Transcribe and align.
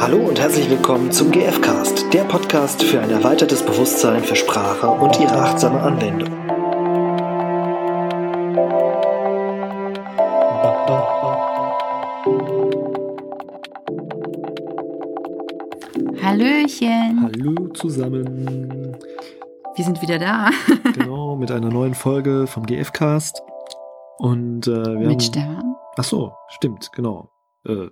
Hallo 0.00 0.16
und 0.16 0.40
herzlich 0.40 0.70
willkommen 0.70 1.12
zum 1.12 1.30
GFcast, 1.30 2.10
der 2.14 2.24
Podcast 2.24 2.82
für 2.82 3.02
ein 3.02 3.10
erweitertes 3.10 3.62
Bewusstsein 3.62 4.24
für 4.24 4.34
Sprache 4.34 4.88
und 4.88 5.20
ihre 5.20 5.34
achtsame 5.34 5.78
Anwendung. 5.78 6.30
Hallöchen. 16.22 17.20
Hallo 17.22 17.68
zusammen. 17.74 18.96
Wir 19.76 19.84
sind 19.84 20.00
wieder 20.00 20.18
da. 20.18 20.48
genau, 20.94 21.36
mit 21.36 21.50
einer 21.50 21.68
neuen 21.68 21.92
Folge 21.92 22.46
vom 22.46 22.64
GFcast. 22.64 23.42
Und 24.16 24.66
äh, 24.66 24.70
wir 24.70 25.08
Mit 25.08 25.10
haben, 25.10 25.20
Stefan. 25.20 25.76
Ach 25.98 26.04
so, 26.04 26.32
stimmt, 26.48 26.90
genau. 26.92 27.30
Äh, 27.66 27.88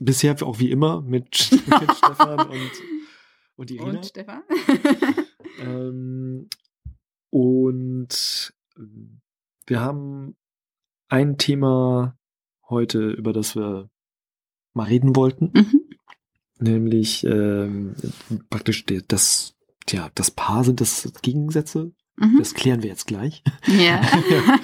bisher 0.00 0.36
auch 0.42 0.58
wie 0.58 0.70
immer 0.70 1.00
mit, 1.02 1.50
mit 1.66 1.92
Stefan 1.96 2.40
und, 2.48 2.70
und 3.56 3.70
Irina. 3.70 3.98
Und 3.98 4.06
Stefan. 4.06 4.42
Ähm, 5.60 6.48
und 7.30 8.54
wir 9.66 9.80
haben 9.80 10.36
ein 11.08 11.38
Thema 11.38 12.18
heute, 12.68 13.10
über 13.10 13.32
das 13.32 13.54
wir 13.54 13.90
mal 14.74 14.84
reden 14.84 15.14
wollten, 15.14 15.50
mhm. 15.54 15.80
nämlich 16.58 17.24
ähm, 17.24 17.94
praktisch 18.50 18.84
das, 19.08 19.54
ja, 19.88 20.10
das 20.14 20.30
Paar 20.30 20.64
sind 20.64 20.80
das 20.80 21.12
Gegensätze. 21.22 21.92
Mhm. 22.16 22.38
Das 22.38 22.54
klären 22.54 22.82
wir 22.82 22.90
jetzt 22.90 23.06
gleich. 23.06 23.42
Ja. 23.66 24.02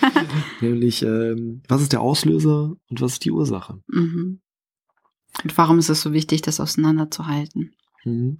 nämlich, 0.61 1.03
ähm, 1.03 1.62
was 1.69 1.83
ist 1.83 1.92
der 1.92 2.01
Auslöser 2.01 2.77
und 2.89 3.01
was 3.01 3.15
ist 3.15 3.25
die 3.25 3.30
Ursache? 3.30 3.80
mhm. 3.89 4.41
Und 5.45 5.57
warum 5.57 5.79
ist 5.79 5.89
es 5.89 6.01
so 6.01 6.13
wichtig, 6.13 6.43
das 6.43 6.61
auseinanderzuhalten? 6.61 7.75
Mhm. 8.05 8.39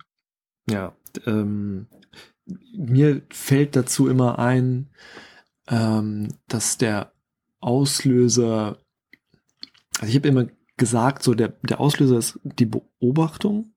Ja, 0.69 0.95
ähm, 1.27 1.86
mir 2.77 3.22
fällt 3.30 3.77
dazu 3.77 4.08
immer 4.08 4.39
ein, 4.39 4.89
ähm, 5.69 6.28
dass 6.48 6.78
der 6.78 7.12
Auslöser, 7.61 8.78
also 9.98 10.11
ich 10.11 10.17
habe 10.17 10.28
immer 10.28 10.47
gesagt, 10.77 11.22
so 11.22 11.34
der, 11.34 11.48
der 11.62 11.80
Auslöser 11.80 12.19
ist 12.19 12.39
die 12.42 12.67
Beobachtung, 12.67 13.73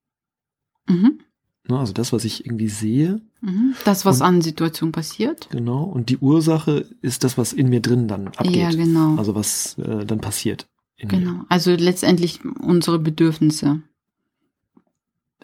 Mhm. 0.87 1.19
ne, 1.67 1.79
also 1.79 1.93
das, 1.93 2.11
was 2.13 2.25
ich 2.25 2.45
irgendwie 2.45 2.69
sehe, 2.69 3.21
Mhm. 3.43 3.73
Das, 3.85 4.05
was 4.05 4.17
Und- 4.21 4.27
an 4.27 4.41
Situationen 4.43 4.91
passiert? 4.91 5.49
genau, 5.49 5.83
und 5.83 6.09
die 6.09 6.17
Ursache 6.19 6.85
ist 7.01 7.23
das, 7.23 7.39
was 7.39 7.53
in 7.53 7.69
mir 7.69 7.81
drin 7.81 8.07
dann 8.07 8.27
abgeht, 8.27 8.55
Ja, 8.55 8.69
genau. 8.69 9.15
also 9.17 9.33
was 9.33 9.77
äh, 9.79 10.05
dann 10.05 10.19
passiert. 10.21 10.67
Genau. 11.07 11.43
Also 11.49 11.71
letztendlich 11.71 12.43
unsere 12.45 12.99
Bedürfnisse 12.99 13.81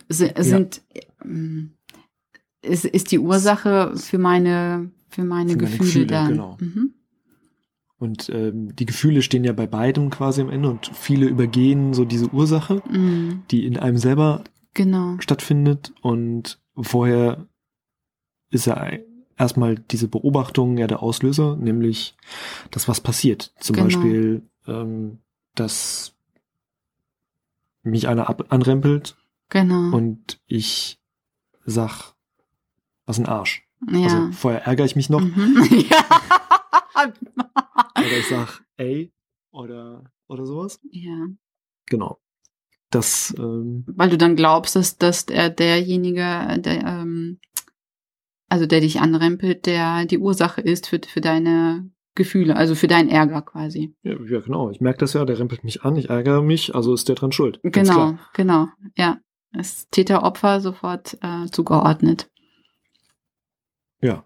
si- 0.09 0.31
sind, 0.37 0.81
ähm, 1.23 1.71
ist, 2.61 2.85
ist 2.85 3.11
die 3.11 3.19
Ursache 3.19 3.93
für 3.95 4.17
meine, 4.17 4.91
für 5.09 5.23
meine, 5.23 5.51
Für 5.51 5.57
meine 5.57 5.69
Gefühle, 5.71 5.77
Gefühle, 5.87 6.05
dann. 6.07 6.29
genau. 6.31 6.57
Mhm. 6.59 6.93
Und 7.99 8.29
ähm, 8.29 8.75
die 8.75 8.85
Gefühle 8.85 9.23
stehen 9.23 9.43
ja 9.43 9.53
bei 9.53 9.65
beidem 9.65 10.11
quasi 10.11 10.41
am 10.41 10.49
Ende 10.51 10.69
und 10.69 10.85
viele 10.93 11.25
übergehen 11.25 11.93
so 11.95 12.05
diese 12.05 12.29
Ursache, 12.31 12.83
Mhm. 12.89 13.43
die 13.49 13.65
in 13.65 13.77
einem 13.77 13.97
selber 13.97 14.43
Genau. 14.75 15.15
stattfindet 15.19 15.91
und 16.01 16.59
vorher 16.79 17.47
ist 18.51 18.67
ja 18.67 18.91
erstmal 19.35 19.75
diese 19.75 20.07
Beobachtung 20.07 20.77
ja 20.77 20.85
der 20.85 21.01
Auslöser, 21.01 21.55
nämlich 21.55 22.15
das, 22.69 22.87
was 22.87 23.01
passiert. 23.01 23.53
Zum 23.59 23.75
Genau. 23.75 23.85
Beispiel, 23.87 24.43
ähm, 24.67 25.17
dass 25.59 26.13
mich 27.83 28.07
einer 28.07 28.29
ab 28.29 28.45
anrempelt 28.49 29.15
Genau. 29.49 29.95
und 29.95 30.39
ich 30.47 30.99
sag, 31.65 32.13
was 33.05 33.17
ein 33.19 33.25
Arsch. 33.25 33.63
ja. 33.91 34.03
Also 34.03 34.31
vorher 34.33 34.63
ärgere 34.65 34.85
ich 34.85 34.95
mich 34.95 35.09
noch 35.09 35.21
Mhm. 35.21 35.63
ja. 35.89 37.13
oder 37.97 38.17
ich 38.17 38.27
sag, 38.27 38.61
ey, 38.77 39.11
oder, 39.51 40.11
oder 40.27 40.45
sowas. 40.45 40.79
ja. 40.91 41.27
Genau. 41.85 42.19
Das, 42.89 43.33
ähm, 43.37 43.83
Weil 43.87 44.09
du 44.09 44.17
dann 44.17 44.35
glaubst, 44.37 44.75
dass, 44.75 44.97
dass 44.97 45.25
der, 45.25 45.49
derjenige, 45.49 46.57
der, 46.59 46.83
ähm, 46.85 47.39
also 48.49 48.65
der 48.65 48.79
dich 48.81 49.01
anrempelt, 49.01 49.65
der 49.65 50.05
die 50.05 50.17
Ursache 50.19 50.61
ist 50.61 50.87
für, 50.87 50.99
für 51.05 51.19
deine 51.21 51.89
Gefühle, 52.17 52.57
also 52.57 52.75
für 52.75 52.87
deinen 52.87 53.07
Ärger 53.09 53.41
quasi. 53.41 53.95
ja, 54.03 54.15
ja, 54.25 54.41
genau. 54.41 54.69
Ich 54.71 54.81
merke 54.81 54.99
das 54.99 55.13
ja, 55.13 55.23
der 55.23 55.39
rempelt 55.39 55.63
mich 55.63 55.83
an, 55.83 55.95
ich 55.95 56.09
ärgere 56.09 56.41
mich, 56.41 56.75
also 56.75 56.93
ist 56.93 57.07
der 57.07 57.15
dran 57.15 57.31
schuld. 57.31 57.59
Genau, 57.63 58.17
genau, 58.33 58.67
ja. 58.97 59.19
Das 59.53 59.87
Täter-Opfer 59.89 60.59
sofort 60.59 61.17
äh, 61.21 61.45
zugeordnet. 61.49 62.29
Ja. 64.01 64.25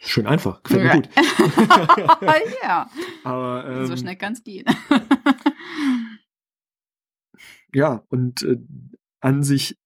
Schön 0.00 0.26
einfach. 0.28 0.62
Gefällt 0.62 0.82
mir 0.82 0.88
Ja. 0.88 0.94
gut. 0.96 1.08
ja, 2.62 2.90
Aber 3.24 3.66
ähm, 3.66 3.86
so 3.86 3.96
schnell 3.96 4.14
kann 4.16 4.34
es 4.34 4.44
gehen. 4.44 4.66
ja, 7.74 8.04
und 8.08 8.42
äh, 8.42 8.58
an 9.20 9.42
sich 9.42 9.76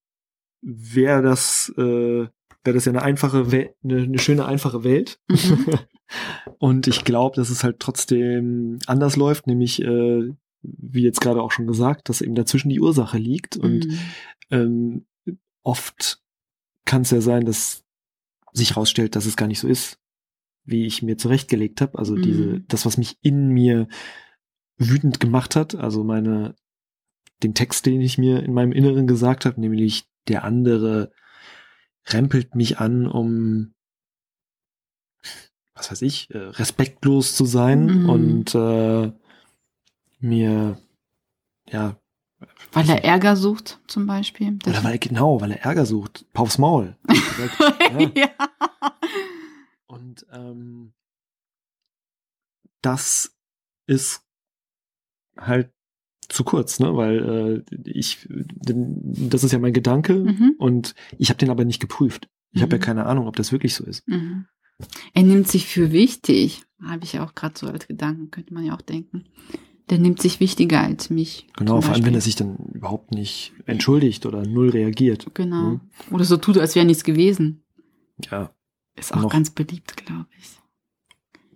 wäre 0.60 1.22
das, 1.22 1.72
äh, 1.78 2.26
wäre 2.65 2.75
das 2.75 2.84
ja 2.84 2.93
eine 2.93 3.03
einfache 3.03 3.50
Welt, 3.53 3.75
eine, 3.83 4.03
eine 4.03 4.19
schöne 4.19 4.45
einfache 4.47 4.84
Welt. 4.84 5.19
Mhm. 5.28 5.67
und 6.59 6.87
ich 6.87 7.05
glaube, 7.05 7.37
dass 7.37 7.50
es 7.50 7.65
halt 7.65 7.81
trotzdem 7.81 8.78
anders 8.87 9.17
läuft, 9.17 9.47
nämlich 9.47 9.83
äh, 9.83 10.31
wie 10.62 11.03
jetzt 11.03 11.21
gerade 11.21 11.43
auch 11.43 11.50
schon 11.50 11.67
gesagt, 11.67 12.09
dass 12.09 12.21
eben 12.21 12.34
dazwischen 12.34 12.69
die 12.69 12.81
Ursache 12.81 13.19
liegt. 13.19 13.56
Und 13.56 13.87
Mhm. 13.87 13.99
ähm, 14.50 15.06
oft 15.62 16.21
kann 16.84 17.03
es 17.03 17.11
ja 17.11 17.21
sein, 17.21 17.45
dass 17.45 17.84
sich 18.53 18.71
herausstellt, 18.71 19.17
dass 19.17 19.27
es 19.27 19.37
gar 19.37 19.47
nicht 19.47 19.61
so 19.61 19.67
ist, 19.69 19.99
wie 20.65 20.87
ich 20.87 21.03
mir 21.03 21.17
zurechtgelegt 21.17 21.81
habe. 21.81 21.99
Also 21.99 22.15
Mhm. 22.15 22.23
diese, 22.23 22.61
das, 22.69 22.87
was 22.87 22.97
mich 22.99 23.17
in 23.23 23.49
mir 23.49 23.89
wütend 24.77 25.19
gemacht 25.21 25.56
hat, 25.56 25.75
also 25.75 26.05
meine, 26.05 26.55
den 27.43 27.55
Text, 27.55 27.87
den 27.87 28.00
ich 28.00 28.19
mir 28.19 28.43
in 28.43 28.53
meinem 28.53 28.73
Inneren 28.73 29.06
gesagt 29.06 29.47
habe, 29.47 29.61
nämlich 29.61 30.05
der 30.29 30.44
andere 30.44 31.11
rempelt 32.06 32.54
mich 32.54 32.78
an, 32.78 33.06
um 33.06 33.72
was 35.74 35.90
weiß 35.90 36.02
ich, 36.02 36.30
äh, 36.30 36.38
respektlos 36.38 37.34
zu 37.36 37.44
sein 37.44 38.02
Mhm. 38.02 38.08
und 38.08 38.54
äh, 38.54 39.12
mir 40.20 40.78
ja 41.68 41.96
Weil 42.72 42.88
er 42.90 43.04
Ärger 43.04 43.36
sucht, 43.36 43.80
zum 43.86 44.06
Beispiel. 44.06 44.58
Oder 44.66 44.82
weil 44.84 44.98
genau, 44.98 45.40
weil 45.40 45.52
er 45.52 45.62
Ärger 45.64 45.86
sucht, 45.86 46.26
Paufs 46.32 46.58
Maul. 46.58 46.96
ja. 47.80 48.10
ja. 48.14 48.30
Und 49.86 50.26
ähm, 50.32 50.92
das 52.80 53.36
ist 53.86 54.24
halt 55.36 55.72
zu 56.28 56.44
kurz, 56.44 56.78
ne? 56.81 56.97
Weil 56.97 57.65
äh, 57.71 57.91
ich, 57.91 58.27
das 58.31 59.44
ist 59.44 59.53
ja 59.53 59.59
mein 59.59 59.72
Gedanke 59.72 60.15
Mhm. 60.15 60.55
und 60.59 60.94
ich 61.19 61.28
habe 61.31 61.38
den 61.38 61.50
aber 61.50 61.65
nicht 61.65 61.81
geprüft. 61.81 62.28
Ich 62.53 62.62
habe 62.62 62.72
ja 62.72 62.78
Mhm. 62.78 62.83
keine 62.83 63.06
Ahnung, 63.06 63.27
ob 63.27 63.37
das 63.37 63.53
wirklich 63.53 63.75
so 63.75 63.84
ist. 63.84 64.06
Mhm. 64.09 64.47
Er 65.15 65.22
nimmt 65.22 65.49
sich 65.49 65.66
für 65.66 65.93
wichtig. 65.93 66.62
Habe 66.82 67.05
ich 67.05 67.19
auch 67.21 67.34
gerade 67.34 67.56
so 67.56 67.66
als 67.69 67.87
Gedanken, 67.87 68.31
könnte 68.31 68.53
man 68.55 68.65
ja 68.65 68.75
auch 68.75 68.81
denken. 68.82 69.25
Der 69.91 69.99
nimmt 69.99 70.21
sich 70.22 70.41
wichtiger 70.41 70.81
als 70.81 71.11
mich. 71.11 71.47
Genau, 71.56 71.81
vor 71.81 71.94
allem 71.94 72.05
wenn 72.05 72.15
er 72.15 72.21
sich 72.21 72.34
dann 72.37 72.56
überhaupt 72.72 73.12
nicht 73.12 73.53
entschuldigt 73.66 74.27
oder 74.27 74.44
null 74.47 74.71
reagiert. 74.71 75.27
Genau. 75.34 75.71
Mhm. 75.72 75.81
Oder 76.11 76.25
so 76.25 76.37
tut, 76.37 76.56
als 76.59 76.75
wäre 76.75 76.87
nichts 76.87 77.05
gewesen. 77.05 77.62
Ja, 78.31 78.53
Ist 78.97 79.12
auch 79.15 79.22
Noch- 79.22 79.32
ganz 79.32 79.50
beliebt, 79.50 79.97
glaube 79.97 80.27
ich. 80.38 80.50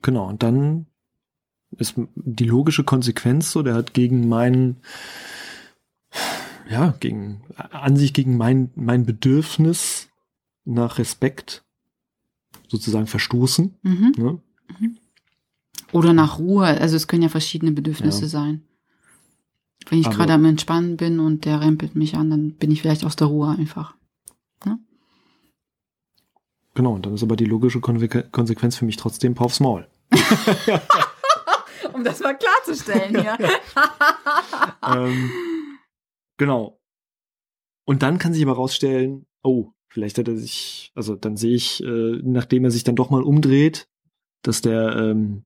genau. 0.02 0.28
Und 0.28 0.42
dann 0.42 0.86
ist 1.78 1.94
die 2.14 2.44
logische 2.44 2.84
Konsequenz 2.84 3.52
so, 3.52 3.62
der 3.62 3.74
hat 3.74 3.94
gegen 3.94 4.28
meinen, 4.28 4.76
ja, 6.68 6.94
gegen, 7.00 7.42
an 7.56 7.96
sich 7.96 8.12
gegen 8.12 8.36
mein, 8.36 8.70
mein 8.74 9.06
Bedürfnis 9.06 10.08
nach 10.64 10.98
Respekt 10.98 11.64
sozusagen 12.68 13.06
verstoßen. 13.06 13.74
Mhm. 13.82 14.12
Ne? 14.16 14.38
Oder 15.92 16.12
nach 16.12 16.38
Ruhe. 16.38 16.66
Also 16.66 16.96
es 16.96 17.06
können 17.06 17.22
ja 17.22 17.28
verschiedene 17.28 17.72
Bedürfnisse 17.72 18.22
Ja. 18.22 18.28
sein. 18.28 18.62
Wenn 19.88 20.00
ich 20.00 20.10
gerade 20.10 20.32
am 20.32 20.44
Entspannen 20.44 20.96
bin 20.96 21.20
und 21.20 21.44
der 21.44 21.60
rempelt 21.60 21.94
mich 21.94 22.16
an, 22.16 22.30
dann 22.30 22.52
bin 22.54 22.72
ich 22.72 22.82
vielleicht 22.82 23.04
aus 23.04 23.14
der 23.14 23.28
Ruhe 23.28 23.50
einfach. 23.50 23.94
Genau, 26.74 26.92
und 26.92 27.06
dann 27.06 27.14
ist 27.14 27.22
aber 27.22 27.36
die 27.36 27.46
logische 27.46 27.80
Konsequenz 27.80 28.76
für 28.76 28.84
mich 28.84 28.96
trotzdem 28.96 29.34
Paufs 29.34 29.60
Maul. 29.60 29.88
Um 31.96 32.04
das 32.04 32.20
mal 32.20 32.36
klarzustellen 32.36 33.20
hier. 33.20 33.38
ähm, 34.86 35.30
genau. 36.36 36.78
Und 37.86 38.02
dann 38.02 38.18
kann 38.18 38.34
sich 38.34 38.42
aber 38.42 38.54
rausstellen, 38.54 39.26
oh, 39.42 39.70
vielleicht 39.88 40.18
hat 40.18 40.28
er 40.28 40.36
sich, 40.36 40.92
also 40.94 41.16
dann 41.16 41.36
sehe 41.36 41.54
ich, 41.54 41.82
äh, 41.82 42.20
nachdem 42.22 42.64
er 42.64 42.70
sich 42.70 42.84
dann 42.84 42.96
doch 42.96 43.10
mal 43.10 43.22
umdreht, 43.22 43.88
dass 44.42 44.60
der, 44.60 44.94
ähm, 44.96 45.44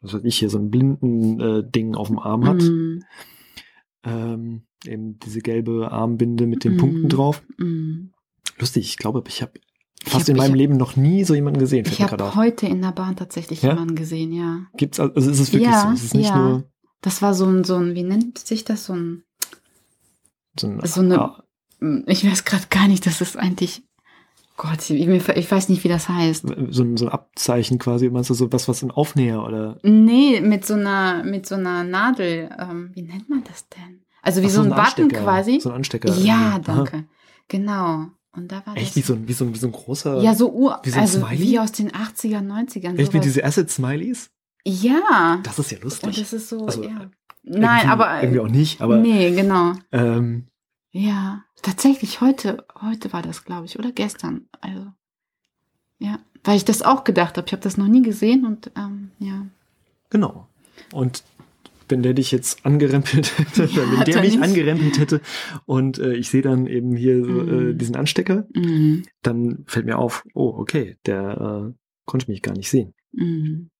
was 0.00 0.14
weiß 0.14 0.24
ich, 0.24 0.38
hier 0.38 0.48
so 0.48 0.58
ein 0.58 0.70
blinden 0.70 1.40
äh, 1.40 1.68
Ding 1.68 1.94
auf 1.94 2.08
dem 2.08 2.18
Arm 2.18 2.46
hat. 2.46 2.62
Mhm. 2.62 3.04
Ähm, 4.04 4.62
eben 4.86 5.18
diese 5.18 5.40
gelbe 5.40 5.90
Armbinde 5.90 6.46
mit 6.46 6.64
den 6.64 6.74
Mhm. 6.74 6.78
Punkten 6.78 7.08
drauf. 7.08 7.42
Mhm. 7.58 8.12
Lustig, 8.58 8.86
ich 8.86 8.96
glaube, 8.96 9.22
ich 9.28 9.42
habe 9.42 9.60
fast 10.04 10.22
hab- 10.24 10.28
in 10.28 10.36
meinem 10.36 10.54
Leben 10.54 10.76
noch 10.76 10.96
nie 10.96 11.24
so 11.24 11.34
jemanden 11.34 11.58
gesehen. 11.60 11.86
Ich 11.86 12.00
habe 12.02 12.34
heute 12.34 12.66
in 12.66 12.80
der 12.82 12.92
Bahn 12.92 13.16
tatsächlich 13.16 13.62
Ja? 13.62 13.70
jemanden 13.70 13.94
gesehen, 13.96 14.32
ja. 14.32 14.62
Gibt's 14.76 14.98
also 15.00 15.30
ist 15.30 15.38
es 15.40 15.52
wirklich 15.52 15.70
Ja, 15.70 15.82
so? 15.88 15.92
Es 15.94 16.04
ist 16.04 16.14
nicht 16.14 16.30
ja. 16.30 16.36
nur 16.38 16.64
Das 17.00 17.22
war 17.22 17.34
so 17.34 17.46
ein, 17.46 17.64
so 17.64 17.76
ein, 17.76 17.94
wie 17.94 18.02
nennt 18.02 18.38
sich 18.38 18.64
das, 18.64 18.84
so 18.86 18.92
ein, 18.94 19.22
so 20.58 20.66
ein 20.68 20.80
So 20.84 21.00
eine- 21.00 21.20
ah, 21.20 21.44
ich 22.06 22.28
weiß 22.28 22.44
gerade 22.44 22.64
gar 22.70 22.88
nicht, 22.88 23.06
das 23.06 23.20
ist 23.20 23.36
eigentlich, 23.36 23.82
Gott, 24.56 24.90
ich, 24.90 25.06
ich 25.06 25.50
weiß 25.52 25.68
nicht, 25.68 25.84
wie 25.84 25.88
das 25.88 26.08
heißt. 26.08 26.46
so, 26.70 26.82
ein, 26.82 26.96
so 26.96 27.06
ein 27.06 27.12
Abzeichen 27.12 27.78
quasi. 27.78 28.10
Meinst 28.10 28.30
du 28.30 28.34
so 28.34 28.52
was, 28.52 28.66
was 28.66 28.82
ein 28.82 28.90
Aufnäher 28.90 29.44
oder 29.44 29.78
Nee, 29.84 30.40
mit 30.40 30.66
so 30.66 30.74
einer, 30.74 31.22
mit 31.22 31.46
so 31.46 31.54
einer 31.54 31.84
Nadel, 31.84 32.50
ähm, 32.58 32.90
wie 32.94 33.02
nennt 33.02 33.28
man 33.28 33.44
das 33.44 33.68
denn? 33.68 34.02
Also 34.22 34.42
wie 34.42 34.46
Ach 34.46 34.50
so 34.50 34.62
ein 34.62 34.70
Button 34.70 35.08
quasi. 35.10 35.60
So 35.60 35.68
ein 35.70 35.76
Anstecker. 35.76 36.08
Ja, 36.08 36.14
irgendwie. 36.14 36.26
Aha. 36.34 36.58
danke. 36.58 37.04
Genau. 37.46 38.06
Und 38.38 38.48
da 38.52 38.62
war 38.66 38.76
Echt 38.76 38.90
das. 38.90 38.96
wie 38.96 39.00
so, 39.02 39.12
ein, 39.14 39.28
wie, 39.28 39.32
so 39.32 39.44
ein, 39.44 39.54
wie 39.54 39.58
so 39.58 39.66
ein 39.66 39.72
großer. 39.72 40.22
ja, 40.22 40.34
so 40.34 40.50
ur, 40.52 40.80
wie 40.82 40.90
so 40.90 40.96
ein 40.96 41.02
also 41.02 41.18
Smiley? 41.18 41.38
wie 41.40 41.58
aus 41.58 41.72
den 41.72 41.90
80er, 41.90 42.40
90ern. 42.40 42.96
Echt 42.96 42.98
wie 42.98 43.04
sowas. 43.18 43.20
diese 43.22 43.44
Acid-Smileys? 43.44 44.30
Ja. 44.64 45.40
Das 45.42 45.58
ist 45.58 45.70
ja 45.70 45.78
lustig. 45.80 46.06
Und 46.08 46.18
das 46.18 46.32
ist 46.32 46.48
so, 46.48 46.66
Also, 46.66 46.84
ja. 46.84 47.10
Nein, 47.42 47.88
aber. 47.88 48.22
Irgendwie 48.22 48.40
auch 48.40 48.48
nicht, 48.48 48.80
aber. 48.80 48.98
nee, 48.98 49.30
genau. 49.34 49.72
Ähm, 49.92 50.46
Ja. 50.92 51.44
Tatsächlich, 51.62 52.20
heute, 52.20 52.64
heute 52.80 53.12
war 53.12 53.22
das, 53.22 53.44
glaube 53.44 53.66
ich, 53.66 53.78
oder 53.78 53.90
gestern. 53.92 54.48
Also. 54.60 54.86
Ja. 55.98 56.18
Weil 56.44 56.56
ich 56.56 56.64
das 56.64 56.82
auch 56.82 57.02
gedacht 57.04 57.36
habe. 57.36 57.46
Ich 57.46 57.52
habe 57.52 57.62
das 57.62 57.76
noch 57.76 57.88
nie 57.88 58.02
gesehen 58.02 58.46
und 58.46 58.70
ähm, 58.76 59.10
ja. 59.18 59.44
genau. 60.10 60.46
Und 60.92 61.22
wenn 61.88 62.02
der 62.02 62.14
dich 62.14 62.30
jetzt 62.32 62.64
angerempelt 62.66 63.38
hätte, 63.38 63.64
Ja, 63.64 63.90
wenn 63.90 64.04
der 64.04 64.16
er 64.16 64.22
mich 64.22 64.34
nicht. 64.34 64.42
angerempelt 64.42 64.98
hätte 64.98 65.20
und 65.66 65.98
äh, 65.98 66.14
ich 66.14 66.28
sehe 66.30 66.42
dann 66.42 66.66
eben 66.66 66.94
hier 66.96 67.16
äh, 67.16 67.20
Mhm. 67.72 67.78
diesen 67.78 67.96
Anstecker, 67.96 68.46
Mhm. 68.54 69.02
dann 69.22 69.64
fällt 69.66 69.86
mir 69.86 69.98
auf, 69.98 70.24
oh, 70.34 70.54
okay, 70.56 70.96
der 71.06 71.70
äh, 71.70 71.74
konnte 72.06 72.30
mich 72.30 72.42
gar 72.42 72.54
nicht 72.54 72.70
sehen. 72.70 72.94
Mhm. 73.12 73.70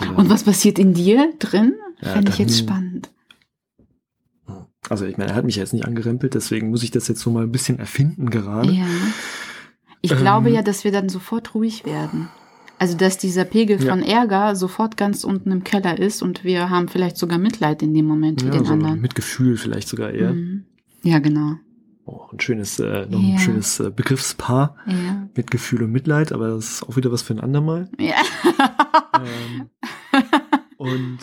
Oder- 0.00 0.18
Und 0.18 0.30
was 0.30 0.44
passiert 0.44 0.78
in 0.78 0.94
dir 0.94 1.32
drin? 1.38 1.74
Ja, 2.02 2.14
Fände 2.14 2.30
ich 2.32 2.38
jetzt 2.38 2.58
spannend. 2.58 3.10
Also 4.90 5.06
ich 5.06 5.16
meine, 5.16 5.30
er 5.30 5.36
hat 5.36 5.46
mich 5.46 5.56
jetzt 5.56 5.72
nicht 5.72 5.86
angerempelt, 5.86 6.34
deswegen 6.34 6.68
muss 6.68 6.82
ich 6.82 6.90
das 6.90 7.08
jetzt 7.08 7.20
so 7.20 7.30
mal 7.30 7.44
ein 7.44 7.52
bisschen 7.52 7.78
erfinden 7.78 8.28
gerade. 8.28 8.70
Ja. 8.70 8.86
Ich 10.02 10.10
Ähm, 10.12 10.18
glaube 10.18 10.50
ja, 10.50 10.60
dass 10.60 10.84
wir 10.84 10.92
dann 10.92 11.08
sofort 11.08 11.54
ruhig 11.54 11.86
werden. 11.86 12.28
Also, 12.84 12.98
dass 12.98 13.16
dieser 13.16 13.46
Pegel 13.46 13.82
Ja. 13.82 13.92
von 13.92 14.02
Ärger 14.02 14.54
sofort 14.56 14.98
ganz 14.98 15.24
unten 15.24 15.50
im 15.50 15.64
Keller 15.64 15.98
ist 15.98 16.20
und 16.20 16.44
wir 16.44 16.68
haben 16.68 16.88
vielleicht 16.88 17.16
sogar 17.16 17.38
Mitleid 17.38 17.82
in 17.82 17.94
dem 17.94 18.04
Moment 18.04 18.42
Ja, 18.42 18.50
den 18.50 18.66
so 18.66 18.74
anderen. 18.74 19.00
mit 19.00 19.14
Gefühl 19.14 19.56
vielleicht 19.56 19.88
sogar 19.88 20.10
eher. 20.10 20.34
Mhm. 20.34 20.66
Ja, 21.02 21.18
genau. 21.18 21.54
Oh, 22.04 22.26
ein 22.30 22.40
schönes, 22.40 22.78
äh, 22.80 23.06
noch 23.06 23.22
Ja. 23.22 23.36
ein 23.36 23.38
schönes 23.38 23.80
äh, 23.80 23.90
Begriffspaar 23.90 24.76
Ja. 24.86 25.26
mit 25.34 25.50
Gefühl 25.50 25.82
und 25.84 25.92
Mitleid, 25.92 26.30
aber 26.32 26.48
das 26.48 26.72
ist 26.72 26.82
auch 26.82 26.94
wieder 26.98 27.10
was 27.10 27.22
für 27.22 27.32
ein 27.32 27.40
andermal. 27.40 27.88
Ja. 27.98 28.16
Ähm, 29.14 29.70
und 30.76 31.18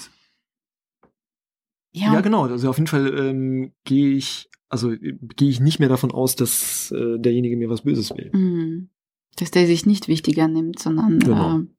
ja, 1.94 2.14
ja, 2.14 2.22
genau, 2.22 2.46
also 2.46 2.70
auf 2.70 2.78
jeden 2.78 2.88
Fall 2.88 3.08
ähm, 3.20 3.74
gehe 3.84 4.14
ich, 4.16 4.50
also 4.70 4.92
äh, 4.94 5.18
gehe 5.36 5.50
ich 5.50 5.60
nicht 5.60 5.80
mehr 5.80 5.90
davon 5.90 6.10
aus, 6.12 6.36
dass 6.36 6.92
äh, 6.92 7.20
derjenige 7.20 7.56
mir 7.58 7.70
was 7.70 7.82
Böses 7.82 8.10
will. 8.18 8.32
Mhm. 8.34 8.90
Dass 9.38 9.52
der 9.52 9.66
sich 9.68 9.86
nicht 9.86 10.08
wichtiger 10.08 10.48
nimmt, 10.48 10.80
sondern 10.80 11.20
Genau. 11.20 11.50
äh, 11.52 11.54
Und 11.56 11.72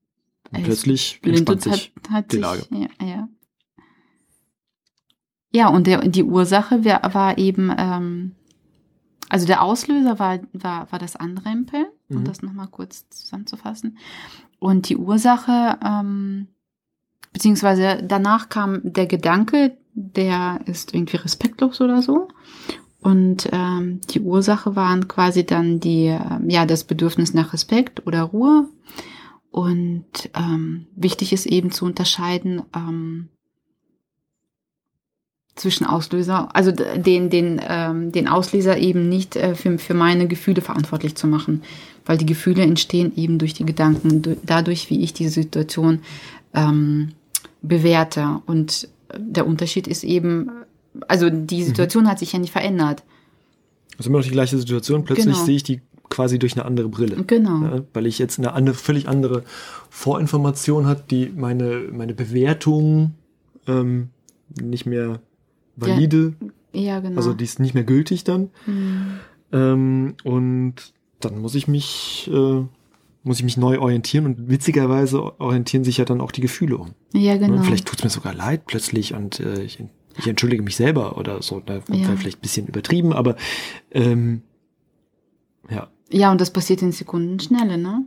plötzlich 0.65 1.21
entspannt 1.23 1.63
sich. 1.63 1.93
hat, 2.05 2.11
hat 2.11 2.33
die 2.33 2.37
sich, 2.37 2.43
Lage. 2.43 2.63
Ja, 2.71 3.07
ja. 3.07 3.29
ja 5.53 5.69
und 5.69 5.87
der, 5.87 6.07
die 6.09 6.25
Ursache 6.25 6.85
war, 6.85 7.15
war 7.15 7.39
eben, 7.39 7.73
ähm, 7.77 8.33
also 9.29 9.47
der 9.47 9.63
Auslöser 9.63 10.19
war, 10.19 10.41
war, 10.53 10.91
war 10.93 10.99
das 10.99 11.17
Anrempeln, 11.17 11.87
um 12.09 12.19
Mhm. 12.21 12.25
das 12.25 12.43
nochmal 12.43 12.69
kurz 12.69 13.09
zusammenzufassen. 13.11 13.99
Und 14.59 14.89
die 14.89 14.97
Ursache, 14.97 15.79
ähm, 15.85 16.49
beziehungsweise 17.33 18.03
danach 18.03 18.49
kam 18.49 18.81
der 18.83 19.07
Gedanke, 19.07 19.77
der 19.95 20.61
ist 20.67 20.95
irgendwie 20.95 21.17
respektlos 21.17 21.81
oder 21.81 22.01
so. 22.03 22.29
Und 23.03 23.49
ähm, 23.53 24.01
die 24.11 24.21
Ursache 24.21 24.77
waren 24.77 25.09
quasi 25.09 25.45
dann 25.45 25.81
die, 25.81 26.07
ähm, 26.07 26.49
ja, 26.49 26.67
das 26.67 26.85
Bedürfnis 26.85 27.35
nach 27.35 27.53
Respekt 27.53 28.07
oder 28.07 28.23
Ruhe. 28.23 28.69
Und 29.51 30.31
ähm, 30.35 30.87
wichtig 30.95 31.33
ist 31.33 31.47
eben 31.47 31.73
zu 31.73 31.85
unterscheiden 31.85 32.63
ähm, 32.75 33.29
zwischen 35.57 35.85
Auslöser, 35.85 36.55
also 36.57 36.71
den, 36.71 37.29
den, 37.29 37.61
ähm, 37.69 38.13
den 38.13 38.29
Auslöser 38.29 38.79
eben 38.79 39.11
nicht 39.11 39.37
äh, 39.37 39.55
für, 39.55 39.77
für 39.79 39.95
meine 39.95 40.27
Gefühle 40.27 40.63
verantwortlich 40.63 41.15
zu 41.15 41.27
machen, 41.27 41.63
weil 42.07 42.17
die 42.17 42.25
Gefühle 42.25 42.63
entstehen 42.63 43.13
eben 43.17 43.39
durch 43.39 43.53
die 43.53 43.67
Gedanken, 43.67 44.23
du- 44.23 44.39
dadurch, 44.47 44.89
wie 44.89 45.03
ich 45.03 45.13
die 45.13 45.29
Situation 45.29 46.01
ähm, 46.55 47.13
bewerte. 47.61 48.41
Und 48.47 48.89
äh, 49.09 49.19
der 49.19 49.47
Unterschied 49.47 49.87
ist 49.89 50.05
eben, 50.05 50.51
also 51.09 51.31
die 51.31 51.63
Situation 51.63 52.09
hat 52.09 52.19
sich 52.19 52.33
ja 52.33 52.39
nicht 52.39 52.53
verändert. 52.53 53.03
Also 53.99 54.09
immer 54.11 54.19
noch 54.19 54.25
die 54.25 54.31
gleiche 54.33 54.59
Situation, 54.59 55.05
plötzlich 55.05 55.35
Genau. 55.35 55.45
sehe 55.45 55.57
ich 55.57 55.63
die 55.63 55.81
quasi 56.09 56.39
durch 56.39 56.55
eine 56.55 56.65
andere 56.65 56.89
Brille. 56.89 57.23
Genau. 57.25 57.63
Ja, 57.63 57.83
weil 57.95 58.07
ich 58.07 58.19
jetzt 58.19 58.39
eine 58.39 58.53
andere, 58.53 58.75
völlig 58.75 59.09
andere 59.09 59.45
Vorinformation 59.91 60.87
hat, 60.87 61.11
die 61.11 61.31
meine, 61.35 61.83
meine 61.93 62.15
Bewertung 62.15 63.15
ähm, 63.67 64.09
nicht 64.61 64.85
mehr 64.87 65.21
valide, 65.77 66.35
Ja, 66.73 67.01
genau. 67.01 67.17
also 67.17 67.33
die 67.33 67.45
ist 67.45 67.61
nicht 67.61 67.75
mehr 67.75 67.85
gültig 67.85 68.25
dann. 68.25 68.51
Mhm. 68.67 69.05
Ähm, 69.53 70.15
und 70.25 70.75
dann 71.21 71.39
muss 71.41 71.55
ich 71.55 71.69
mich, 71.69 72.29
äh, 72.33 72.63
muss 73.23 73.39
ich 73.39 73.45
mich 73.45 73.57
neu 73.57 73.79
orientieren 73.79 74.27
und 74.27 74.51
witzigerweise 74.51 75.39
orientieren 75.41 75.85
sich 75.85 75.99
ja 75.99 76.05
dann 76.05 76.21
auch 76.21 76.33
die 76.33 76.41
Gefühle 76.41 76.77
um. 76.77 76.91
Ja, 77.15 77.35
Ne? 77.35 77.41
genau. 77.41 77.63
Vielleicht 77.63 77.87
tut's 77.87 78.03
mir 78.03 78.11
sogar 78.11 78.35
leid 78.35 78.67
plötzlich 78.67 79.15
und 79.15 79.39
äh, 79.41 79.63
ich, 79.63 79.79
ich 80.19 80.27
entschuldige 80.27 80.63
mich 80.63 80.77
selber 80.77 81.17
oder 81.19 81.43
so. 81.43 81.61
Da 81.61 81.77
Ja. 81.77 81.83
wäre 81.89 82.17
vielleicht 82.17 82.39
ein 82.39 82.43
bisschen 82.43 82.67
übertrieben, 82.67 83.13
aber 83.13 83.37
ähm, 83.91 84.43
ja. 85.71 85.89
Ja, 86.11 86.31
und 86.33 86.41
das 86.41 86.51
passiert 86.53 86.83
in 86.83 86.93
Sekundenschnelle, 86.93 87.79
ne? 87.79 88.05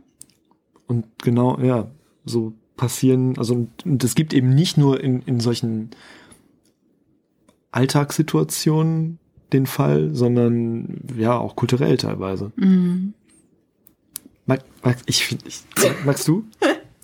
Und 0.86 1.06
genau, 1.22 1.58
ja, 1.60 1.88
so 2.24 2.52
passieren, 2.76 3.36
also 3.38 3.54
und, 3.54 3.84
und 3.84 4.04
es 4.04 4.14
gibt 4.14 4.32
eben 4.34 4.54
nicht 4.54 4.76
nur 4.76 5.00
in, 5.02 5.22
in 5.22 5.40
solchen 5.40 5.90
Alltagssituationen 7.72 9.18
den 9.52 9.66
Fall, 9.66 10.14
sondern 10.14 11.00
ja 11.16 11.36
auch 11.36 11.56
kulturell 11.56 11.96
teilweise. 11.96 12.52
Mhm. 12.56 13.14
Mag, 14.46 14.64
mag, 14.82 14.96
ich 15.06 15.36
ich, 15.44 15.62
magst 16.04 16.26
du? 16.28 16.44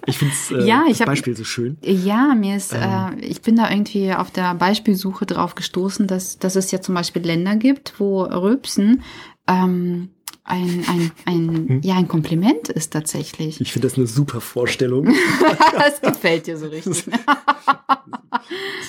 Ich 0.06 0.18
finde 0.18 0.35
äh, 0.50 0.66
Ja, 0.66 0.85
das 0.88 1.00
hab- 1.00 1.06
Beispiel 1.06 1.37
so 1.37 1.44
schön. 1.44 1.78
Ja, 1.85 2.35
mir 2.35 2.56
ist, 2.56 2.73
Ähm. 2.75 3.18
äh, 3.18 3.25
ich 3.25 3.40
bin 3.42 3.56
da 3.56 3.71
irgendwie 3.71 4.12
auf 4.12 4.30
der 4.30 4.54
Beispielsuche 4.54 5.26
drauf 5.26 5.54
gestoßen, 5.54 6.06
dass, 6.06 6.38
dass 6.38 6.56
es 6.56 6.71
ja 6.73 6.80
zum 6.80 6.94
Beispiel 6.94 7.23
Länder 7.23 7.56
gibt, 7.56 7.99
wo 8.00 8.23
Rülpsen 8.23 9.02
ähm, 9.47 10.11
ein, 10.44 10.85
ein, 10.88 11.12
ein, 11.25 11.68
Hm. 11.68 11.80
ja, 11.85 11.94
ein 11.94 12.09
Kompliment 12.09 12.68
ist 12.68 12.92
tatsächlich. 12.92 13.61
Ich 13.61 13.73
finde 13.73 13.87
das 13.88 13.97
eine 13.97 14.09
super 14.09 14.40
Vorstellung. 14.40 15.06
das 15.78 16.00
gefällt 16.00 16.49
dir 16.49 16.59
so 16.59 16.66
richtig. 16.68 17.04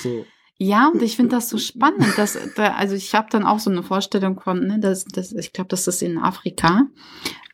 so, 0.02 0.24
Ja, 0.58 0.88
und 0.92 1.02
ich 1.02 1.16
finde 1.16 1.36
das 1.36 1.48
so 1.48 1.58
spannend. 1.58 2.06
Dass, 2.16 2.36
da, 2.56 2.74
also 2.74 2.94
ich 2.96 3.14
habe 3.14 3.28
dann 3.30 3.44
auch 3.44 3.58
so 3.60 3.70
eine 3.70 3.82
Vorstellung 3.82 4.40
von, 4.40 4.66
ne, 4.66 4.78
dass, 4.80 5.04
dass, 5.04 5.32
ich 5.32 5.52
glaube, 5.52 5.68
das 5.68 5.86
ist 5.86 6.02
in 6.02 6.18
Afrika. 6.18 6.86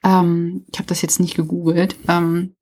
Ähm, 0.02 0.64
ich 0.72 0.78
habe 0.78 0.86
das 0.88 1.02
jetzt 1.02 1.20
nicht 1.20 1.34
gegoogelt. 1.36 1.96
Ähm, 2.08 2.54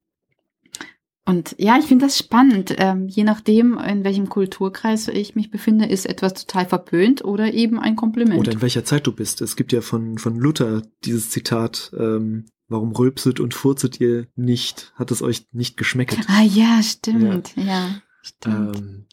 und 1.29 1.55
ja, 1.59 1.79
ich 1.79 1.85
finde 1.85 2.07
das 2.07 2.19
spannend. 2.19 2.75
Ähm, 2.79 3.09
je 3.09 3.25
nachdem, 3.25 3.79
in 3.79 4.05
welchem 4.05 4.29
Kulturkreis 4.29 5.09
ich 5.09 5.35
mich 5.35 5.51
befinde, 5.51 5.87
ist 5.87 6.07
etwas 6.07 6.35
total 6.35 6.67
verpönt 6.67 7.25
oder 7.25 7.53
eben 7.53 7.79
ein 7.79 7.97
Kompliment. 7.97 8.41
oder 8.41 8.53
in 8.53 8.63
welcher 8.63 8.85
Zeit 8.85 9.07
du 9.07 9.13
bist. 9.13 9.41
Es 9.41 9.55
gibt 9.55 9.73
ja 9.73 9.81
von, 9.81 10.19
von 10.19 10.39
Luther 10.39 10.83
dieses 11.05 11.31
Zitat, 11.31 11.93
ähm, 11.99 12.47
warum 12.69 12.93
rülpset 12.93 13.41
und 13.41 13.55
furzet 13.55 14.01
ihr 14.01 14.29
nicht? 14.37 14.93
Hat 14.97 15.11
es 15.11 15.23
euch 15.23 15.47
nicht 15.53 15.77
geschmeckt? 15.77 16.19
ah 16.29 16.43
ja, 16.43 16.83
stimmt. 16.83 17.55
Ja, 17.57 18.01
stimmt. 18.23 18.79
Ähm, 18.79 19.07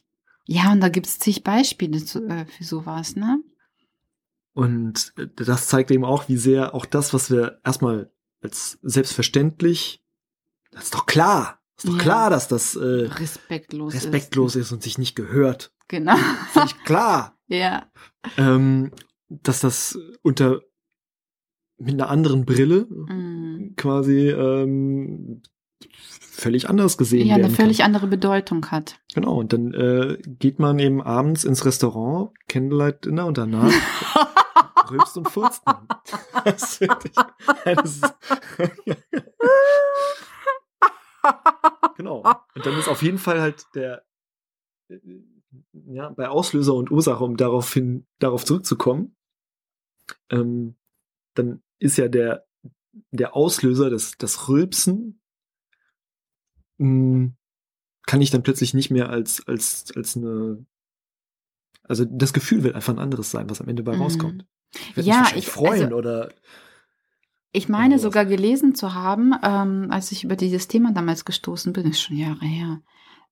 ja, 0.46 0.72
und 0.72 0.82
da 0.82 0.90
gibt 0.90 1.08
es 1.08 1.20
zig 1.20 1.44
Beispiele 1.44 2.04
zu, 2.04 2.26
äh, 2.28 2.46
für 2.46 2.64
sowas, 2.64 3.16
ne? 3.16 3.42
und 4.56 5.14
das 5.36 5.68
zeigt 5.68 5.92
eben 5.92 6.06
auch, 6.06 6.30
wie 6.30 6.38
sehr 6.38 6.74
auch 6.74 6.86
das, 6.86 7.14
was 7.14 7.30
wir 7.30 7.60
erstmal 7.66 8.10
als 8.42 8.80
selbstverständlich, 8.82 10.02
das 10.72 10.86
ist 10.86 10.96
doch 10.96 11.06
klar, 11.06 11.60
ist 11.78 11.88
doch 11.88 11.94
Ja. 11.98 12.02
klar, 12.02 12.30
dass 12.30 12.48
das 12.48 12.76
äh, 12.76 12.80
Respektlos. 13.20 13.94
respektlos 13.94 14.56
ist 14.56 14.72
und 14.72 14.82
sich 14.84 14.98
nicht 14.98 15.16
gehört. 15.16 15.64
Ist. 15.64 15.72
Genau. 15.90 16.16
Völlig 16.52 16.84
klar. 16.84 17.38
ja. 17.48 17.86
ähm, 18.38 18.92
dass 19.30 19.60
das 19.62 19.98
unter 20.22 20.62
mit 21.78 21.94
einer 21.96 22.10
anderen 22.10 22.46
Brille 22.46 22.88
Mm. 22.90 23.76
quasi 23.76 24.30
ähm, 24.30 25.42
völlig 26.22 26.70
anders 26.70 26.98
gesehen 26.98 27.28
ja, 27.28 27.36
eine 27.36 27.50
völlig 27.50 27.80
kann. 27.80 27.88
andere 27.88 28.08
Bedeutung 28.08 28.66
hat. 28.72 29.00
Genau, 29.14 29.38
und 29.40 29.52
dann 29.54 29.74
äh, 29.74 30.18
geht 30.26 30.60
man 30.60 30.80
eben 30.80 31.02
abends 31.02 31.44
ins 31.44 31.66
Restaurant, 31.66 32.32
Candlelight 32.48 33.06
Dinner 33.06 33.26
und 33.26 33.38
danach 33.38 33.72
rülpst 34.92 35.18
und 35.18 35.30
furzt 35.30 35.66
man. 35.66 35.88
Das 36.46 36.78
finde 36.78 36.98
ich, 37.04 37.16
das 37.66 37.96
ist, 37.98 38.16
genau. 41.98 42.24
Und 42.56 42.66
dann 42.66 42.78
ist 42.78 42.88
auf 42.88 43.02
jeden 43.02 43.18
Fall 43.18 43.42
halt 43.42 43.66
der, 43.76 44.06
äh, 44.90 45.00
ja, 45.88 46.10
bei 46.10 46.28
Auslöser 46.30 46.74
und 46.74 46.92
Ursache, 46.92 47.24
um 47.24 47.38
darauf 47.38 47.72
hin, 47.74 48.06
darauf 48.20 48.44
zurückzukommen, 48.46 49.16
ähm, 50.30 50.76
dann 51.34 51.62
ist 51.80 51.98
ja 51.98 52.08
der, 52.08 52.46
der 53.12 53.36
Auslöser, 53.36 53.90
das, 53.90 54.18
das 54.18 54.48
Rülpsen, 54.50 55.22
mh, 56.78 57.32
kann 58.06 58.22
ich 58.22 58.32
dann 58.32 58.44
plötzlich 58.44 58.74
nicht 58.74 58.92
mehr 58.92 59.10
als, 59.10 59.46
als, 59.48 59.92
als 59.96 60.16
eine, 60.16 60.66
also 61.84 62.06
das 62.06 62.34
Gefühl 62.34 62.64
wird 62.64 62.76
einfach 62.76 62.94
ein 62.94 63.00
anderes 63.00 63.32
sein, 63.32 63.50
was 63.50 63.62
am 63.62 63.68
Ende 63.68 63.84
bei 63.84 63.96
Mhm. 63.96 64.02
rauskommt. 64.02 64.46
Ich 64.74 64.88
werd 64.88 64.98
mich 64.98 65.06
Ja, 65.08 65.16
wahrscheinlich 65.20 65.48
ich- 65.48 65.52
freuen 65.52 65.84
also- 65.86 65.96
oder 65.96 66.34
Ich 67.56 67.70
meine 67.70 68.00
sogar 68.00 68.26
gelesen 68.26 68.76
zu 68.76 68.94
haben, 68.94 69.34
ähm, 69.44 69.88
als 69.90 70.12
ich 70.12 70.24
über 70.24 70.36
dieses 70.36 70.68
Thema 70.68 70.92
damals 70.92 71.26
gestoßen 71.26 71.72
bin, 71.74 71.90
ist 71.90 72.02
schon 72.02 72.18
Jahre 72.18 72.46
her, 72.46 72.82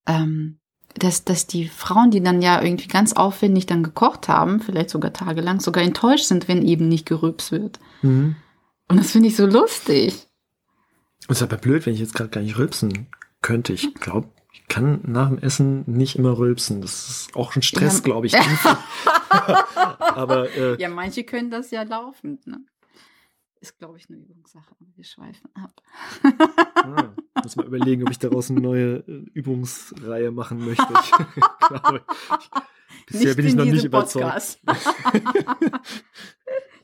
ähm, 0.07 0.59
dass, 0.95 1.23
dass 1.25 1.47
die 1.47 1.67
Frauen, 1.67 2.11
die 2.11 2.21
dann 2.21 2.41
ja 2.41 2.61
irgendwie 2.61 2.87
ganz 2.87 3.13
aufwendig 3.13 3.65
dann 3.65 3.83
gekocht 3.83 4.27
haben, 4.27 4.59
vielleicht 4.61 4.89
sogar 4.91 5.11
tagelang, 5.11 5.59
sogar 5.59 5.83
enttäuscht 5.83 6.25
sind, 6.25 6.47
wenn 6.47 6.65
eben 6.65 6.87
nicht 6.87 7.05
gerülpst 7.05 7.51
wird. 7.51 7.79
mhm. 8.01 8.35
Und 8.89 8.97
das 8.97 9.11
finde 9.11 9.29
ich 9.29 9.35
so 9.35 9.45
lustig. 9.45 10.27
ist 11.27 11.41
aber 11.41 11.57
blöd, 11.57 11.85
wenn 11.85 11.93
ich 11.93 11.99
jetzt 11.99 12.13
gerade 12.13 12.29
gar 12.29 12.41
nicht 12.41 12.57
rülpsen 12.57 13.07
könnte. 13.41 13.73
Ich 13.73 13.93
glaube, 13.95 14.29
ich 14.51 14.67
kann 14.67 14.99
nach 15.03 15.29
dem 15.29 15.39
Essen 15.39 15.83
nicht 15.87 16.15
immer 16.17 16.37
rülpsen. 16.37 16.81
Das 16.81 17.09
ist 17.09 17.35
auch 17.35 17.55
ein 17.55 17.61
Stress, 17.61 17.97
Ja. 17.99 18.03
glaube 18.03 18.27
ich. 18.27 18.35
aber 19.99 20.49
äh, 20.55 20.79
Ja, 20.81 20.89
manche 20.89 21.23
können 21.23 21.49
das 21.49 21.71
ja 21.71 21.83
laufend, 21.83 22.45
ne? 22.45 22.59
Ist, 23.63 23.79
glaube 23.79 23.97
ich, 23.97 24.09
eine 24.09 24.17
Übungssache, 24.17 24.71
aber 24.71 24.89
wir 24.93 25.05
schweifen 25.05 25.49
ab. 25.53 25.81
ah, 26.83 27.13
muss 27.41 27.55
mal 27.55 27.65
überlegen, 27.65 28.03
ob 28.03 28.09
ich 28.09 28.19
daraus 28.19 28.51
eine 28.51 28.59
neue 28.59 29.05
äh, 29.07 29.23
Übungsreihe 29.33 30.31
machen 30.31 30.65
möchte. 30.65 30.85
Ich 31.01 31.11
glaube, 31.69 32.03
ich, 32.41 32.49
bisher 33.05 33.35
bin 33.35 33.47
ich 33.47 33.55
noch 33.55 33.63
nicht 33.63 33.85
überzeugt. 33.85 34.25
Podcast. 34.25 34.59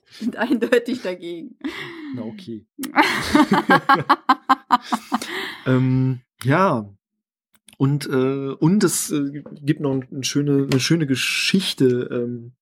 Sind 0.09 0.37
eindeutig 0.37 1.01
dagegen. 1.01 1.59
Na 2.15 2.21
okay. 2.21 2.65
ähm, 5.65 6.21
ja. 6.43 6.89
Und, 7.77 8.07
äh, 8.07 8.53
und 8.53 8.85
es 8.85 9.11
äh, 9.11 9.43
gibt 9.61 9.81
noch 9.81 10.01
eine 10.09 10.23
schöne, 10.23 10.65
eine 10.71 10.79
schöne 10.79 11.07
Geschichte, 11.07 12.07
ähm, 12.09 12.53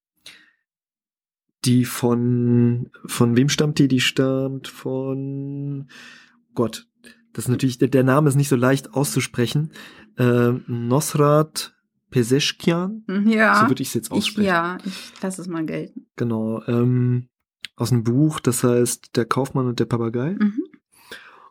die 1.68 1.86
von, 1.86 2.90
von 3.06 3.38
wem 3.38 3.50
stammt 3.50 3.78
die? 3.80 3.88
Die 3.88 4.00
stammt 4.02 4.68
von 4.68 5.88
Gott. 6.56 6.88
Das 7.34 7.46
ist 7.46 7.50
natürlich, 7.50 7.78
der, 7.78 7.90
der 7.90 8.04
Name 8.04 8.30
ist 8.30 8.36
nicht 8.36 8.50
so 8.50 8.56
leicht 8.56 8.94
auszusprechen. 8.94 9.72
Ähm, 10.18 10.64
Nosrat 10.68 11.76
Peseschkian, 12.10 13.04
Ja. 13.28 13.56
so 13.62 13.70
würde 13.70 13.84
ich 13.84 13.90
es 13.90 13.94
jetzt 13.94 14.08
ich, 14.08 14.14
aussprechen. 14.14 14.48
ja, 14.48 14.78
ich 14.86 15.12
lasse 15.22 15.42
es 15.42 15.48
mal 15.48 15.66
gelten. 15.66 16.08
Genau. 16.16 16.64
Ähm, 16.68 17.28
aus 17.76 17.92
einem 17.92 18.04
Buch, 18.04 18.40
das 18.40 18.64
heißt 18.64 19.16
Der 19.18 19.26
Kaufmann 19.26 19.68
und 19.68 19.80
der 19.80 19.86
Papagei. 19.86 20.32
Mhm. 20.40 20.64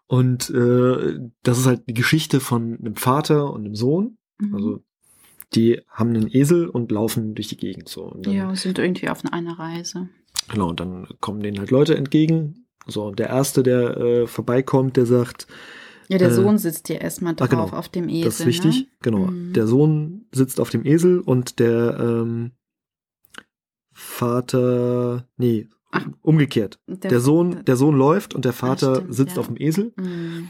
Und 0.09 0.51
äh, 0.51 1.19
das 1.43 1.59
ist 1.59 1.67
halt 1.67 1.83
die 1.89 1.95
Geschichte 1.95 2.41
von 2.41 2.79
einem 2.79 2.97
Vater 2.97 3.53
und 3.53 3.65
einem 3.65 3.75
Sohn. 3.75 4.19
Mhm. 4.39 4.55
Also 4.55 4.85
die 5.55 5.81
haben 5.89 6.11
einen 6.11 6.29
Esel 6.35 6.69
und 6.69 6.91
laufen 6.91 7.35
durch 7.35 7.49
die 7.49 7.57
Gegend 7.57 7.89
so. 7.89 8.03
Und 8.05 8.27
dann, 8.27 8.35
ja, 8.35 8.55
sind 8.57 8.79
irgendwie 8.79 9.09
auf 9.09 9.25
einer 9.25 9.59
Reise. 9.59 10.09
Genau, 10.49 10.71
und 10.71 10.81
dann 10.81 11.07
kommen 11.21 11.41
denen 11.41 11.59
halt 11.59 11.71
Leute 11.71 11.97
entgegen. 11.97 12.67
So, 12.87 13.05
und 13.07 13.19
der 13.19 13.29
Erste, 13.29 13.63
der 13.63 13.97
äh, 13.97 14.27
vorbeikommt, 14.27 14.97
der 14.97 15.07
sagt, 15.07 15.47
Ja, 16.09 16.19
der 16.19 16.29
Äh, 16.29 16.35
Sohn 16.35 16.59
sitzt 16.59 16.89
ja 16.89 16.97
erstmal 16.97 17.33
ah, 17.33 17.47
drauf 17.47 17.49
genau. 17.49 17.79
auf 17.79 17.89
dem 17.89 18.09
Esel. 18.09 18.25
das 18.25 18.41
ist 18.41 18.47
wichtig, 18.47 18.75
Ne? 18.81 18.87
genau. 19.03 19.27
Mhm. 19.27 19.53
Der 19.55 19.67
Sohn 19.67 20.27
sitzt 20.33 20.61
auf 20.61 20.71
dem 20.71 20.85
Esel 20.85 21.21
und 21.21 21.59
der 21.59 21.99
ähm, 21.99 22.53
Vater, 23.93 25.27
nee, 25.37 25.69
Ach. 25.91 26.07
umgekehrt. 26.23 26.81
Der, 26.87 27.21
Sohn, 27.21 27.65
der 27.65 27.77
Sohn 27.77 27.97
läuft 27.97 28.35
und 28.35 28.45
der 28.45 28.53
Vater 28.53 28.97
stimmt, 28.97 29.15
sitzt 29.15 29.37
ja. 29.37 29.41
auf 29.41 29.47
dem 29.47 29.57
Esel. 29.59 29.93
Mhm. 29.97 30.49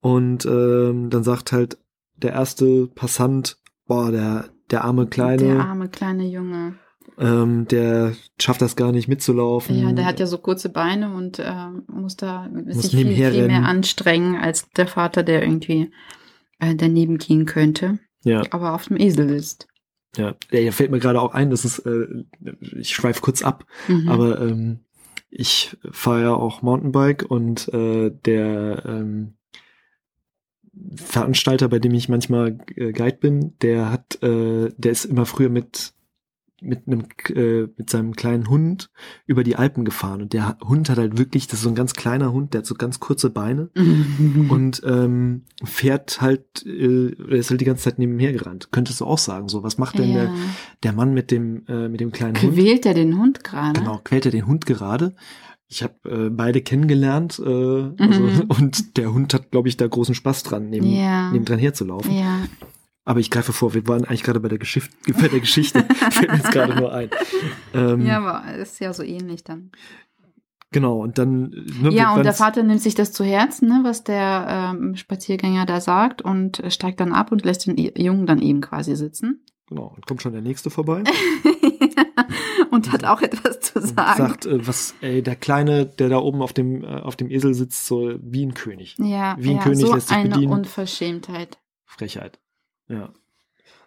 Und 0.00 0.46
ähm, 0.46 1.10
dann 1.10 1.22
sagt 1.22 1.52
halt 1.52 1.78
der 2.16 2.32
erste 2.32 2.86
Passant, 2.88 3.58
boah, 3.90 4.10
der, 4.12 4.44
der 4.70 4.84
arme 4.84 5.06
Kleine, 5.06 5.42
Der 5.42 5.60
arme 5.66 5.88
kleine 5.88 6.26
Junge. 6.28 6.74
ähm, 7.18 7.66
der 7.68 8.12
schafft 8.40 8.62
das 8.62 8.76
gar 8.76 8.92
nicht 8.92 9.08
mitzulaufen. 9.08 9.76
Ja, 9.76 9.92
der 9.92 10.06
hat 10.06 10.20
ja 10.20 10.26
so 10.26 10.38
kurze 10.38 10.68
Beine 10.68 11.12
und 11.14 11.40
ähm, 11.44 11.82
muss 11.88 12.16
da 12.16 12.48
Muss 12.48 12.82
sich 12.82 12.92
viel, 12.92 13.14
viel 13.32 13.46
mehr 13.48 13.64
anstrengen 13.66 14.36
als 14.36 14.68
der 14.70 14.86
Vater, 14.86 15.22
der 15.24 15.42
irgendwie 15.42 15.90
äh, 16.60 16.74
daneben 16.76 17.18
gehen 17.18 17.46
könnte, 17.46 17.98
ja, 18.22 18.42
aber 18.50 18.74
auf 18.74 18.86
dem 18.86 18.96
Esel 18.96 19.28
sitzt. 19.28 19.66
ja. 20.16 20.34
Ja, 20.52 20.70
fällt 20.72 20.90
mir 20.90 21.00
gerade 21.00 21.20
auch 21.20 21.34
ein, 21.34 21.50
das 21.50 21.64
ist, 21.64 21.80
äh, 21.80 22.06
ich 22.78 22.90
schweife 22.94 23.20
kurz 23.20 23.42
ab, 23.42 23.64
Mhm. 23.88 24.08
aber 24.08 24.40
ähm, 24.40 24.80
ich 25.30 25.76
fahre 25.92 26.22
ja 26.22 26.34
auch 26.34 26.62
Mountainbike 26.62 27.24
und 27.28 27.68
äh, 27.72 28.10
der 28.24 28.82
ähm, 28.86 29.34
Veranstalter, 30.94 31.68
bei 31.68 31.78
dem 31.78 31.94
ich 31.94 32.08
manchmal 32.08 32.58
äh, 32.76 32.92
Guide 32.92 33.18
bin, 33.18 33.54
der 33.60 33.90
hat, 33.90 34.22
äh, 34.22 34.70
der 34.76 34.92
ist 34.92 35.04
immer 35.04 35.26
früher 35.26 35.48
mit 35.48 35.94
mit 36.62 36.86
einem 36.86 37.04
äh, 37.34 37.68
mit 37.76 37.88
seinem 37.88 38.14
kleinen 38.14 38.48
Hund 38.48 38.90
über 39.26 39.44
die 39.44 39.56
Alpen 39.56 39.84
gefahren 39.84 40.22
und 40.22 40.32
der 40.32 40.58
Hund 40.62 40.90
hat 40.90 40.98
halt 40.98 41.18
wirklich, 41.18 41.46
das 41.46 41.60
ist 41.60 41.62
so 41.62 41.70
ein 41.70 41.74
ganz 41.74 41.94
kleiner 41.94 42.32
Hund, 42.32 42.52
der 42.52 42.58
hat 42.58 42.66
so 42.66 42.74
ganz 42.74 43.00
kurze 43.00 43.30
Beine 43.30 43.70
und 44.48 44.82
ähm, 44.84 45.42
fährt 45.64 46.20
halt, 46.20 46.64
äh, 46.66 47.12
er 47.12 47.38
ist 47.38 47.50
halt 47.50 47.60
die 47.60 47.64
ganze 47.64 47.84
Zeit 47.84 47.98
nebenher 47.98 48.32
gerannt. 48.32 48.68
Könntest 48.72 49.00
du 49.00 49.06
auch 49.06 49.18
sagen, 49.18 49.48
so 49.48 49.62
was 49.62 49.78
macht 49.78 49.98
denn 49.98 50.10
ja. 50.10 50.24
der 50.24 50.34
der 50.82 50.92
Mann 50.92 51.14
mit 51.14 51.30
dem 51.30 51.64
äh, 51.66 51.88
mit 51.88 52.00
dem 52.00 52.12
kleinen 52.12 52.40
Hund? 52.40 52.54
Quält 52.54 52.86
er 52.86 52.94
den 52.94 53.18
Hund 53.18 53.42
gerade? 53.42 53.80
Genau, 53.80 54.00
quält 54.04 54.26
er 54.26 54.32
den 54.32 54.46
Hund 54.46 54.66
gerade. 54.66 55.14
Ich 55.72 55.82
habe 55.84 55.94
äh, 56.04 56.30
beide 56.30 56.60
kennengelernt 56.62 57.38
äh, 57.38 57.44
also, 57.44 58.20
Mhm. 58.22 58.40
und 58.48 58.96
der 58.96 59.12
Hund 59.14 59.32
hat, 59.32 59.50
glaube 59.52 59.68
ich, 59.68 59.76
da 59.76 59.86
großen 59.86 60.14
Spaß 60.16 60.42
dran, 60.42 60.68
neben, 60.68 60.86
Ja. 60.90 61.30
neben 61.30 61.44
dran 61.44 61.60
herzulaufen. 61.60 62.12
Ja. 62.14 62.40
Aber 63.04 63.20
ich 63.20 63.30
greife 63.30 63.52
vor, 63.52 63.72
wir 63.72 63.86
waren 63.88 64.04
eigentlich 64.04 64.22
gerade 64.24 64.40
bei 64.40 64.48
der, 64.48 64.58
Geschichte, 64.58 64.90
bei 65.20 65.28
der 65.28 65.40
Geschichte. 65.40 65.84
Fällt 66.10 66.30
mir 66.30 66.36
jetzt 66.38 66.50
gerade 66.52 66.74
nur 66.74 66.92
ein. 66.92 67.08
Ähm, 67.72 68.04
ja, 68.04 68.18
aber 68.18 68.56
ist 68.56 68.80
ja 68.80 68.92
so 68.92 69.02
ähnlich 69.04 69.44
dann. 69.44 69.70
Genau, 70.72 71.00
und 71.02 71.18
dann. 71.18 71.50
Ne, 71.82 71.90
Ja, 71.90 72.14
und 72.14 72.24
der 72.24 72.32
Vater 72.32 72.62
nimmt 72.62 72.80
sich 72.80 72.94
das 72.94 73.10
zu 73.12 73.24
Herzen, 73.24 73.68
ne, 73.68 73.80
was 73.82 74.04
der 74.04 74.72
ähm, 74.74 74.94
Spaziergänger 74.96 75.66
da 75.66 75.80
sagt 75.80 76.22
und 76.22 76.62
steigt 76.68 77.00
dann 77.00 77.12
ab 77.12 77.32
und 77.32 77.44
lässt 77.44 77.66
den 77.66 77.76
I- 77.78 77.92
Jungen 77.96 78.26
dann 78.26 78.40
eben 78.40 78.60
quasi 78.60 78.94
sitzen. 78.94 79.44
Genau, 79.68 79.92
und 79.96 80.06
kommt 80.06 80.22
schon 80.22 80.32
der 80.32 80.42
nächste 80.42 80.68
vorbei. 80.70 81.02
Hat 83.02 83.04
auch 83.10 83.20
etwas 83.22 83.60
zu 83.60 83.80
sagen. 83.80 84.16
sagt, 84.18 84.46
äh, 84.46 84.66
was, 84.66 84.94
ey, 85.00 85.22
der 85.22 85.36
Kleine, 85.36 85.86
der 85.86 86.08
da 86.08 86.18
oben 86.18 86.42
auf 86.42 86.52
dem, 86.52 86.82
äh, 86.84 86.86
auf 86.86 87.16
dem 87.16 87.30
Esel 87.30 87.54
sitzt, 87.54 87.86
so 87.86 88.14
wie 88.22 88.44
ein 88.46 88.54
König. 88.54 88.96
ja, 88.98 89.36
wie 89.38 89.50
ein 89.50 89.56
ja, 89.56 89.62
König 89.62 89.80
so 89.80 89.94
lässt 89.94 90.08
sich 90.08 90.16
eine 90.16 90.30
bedienen. 90.30 90.52
Unverschämtheit. 90.52 91.58
Frechheit. 91.84 92.38
Ja. 92.88 93.10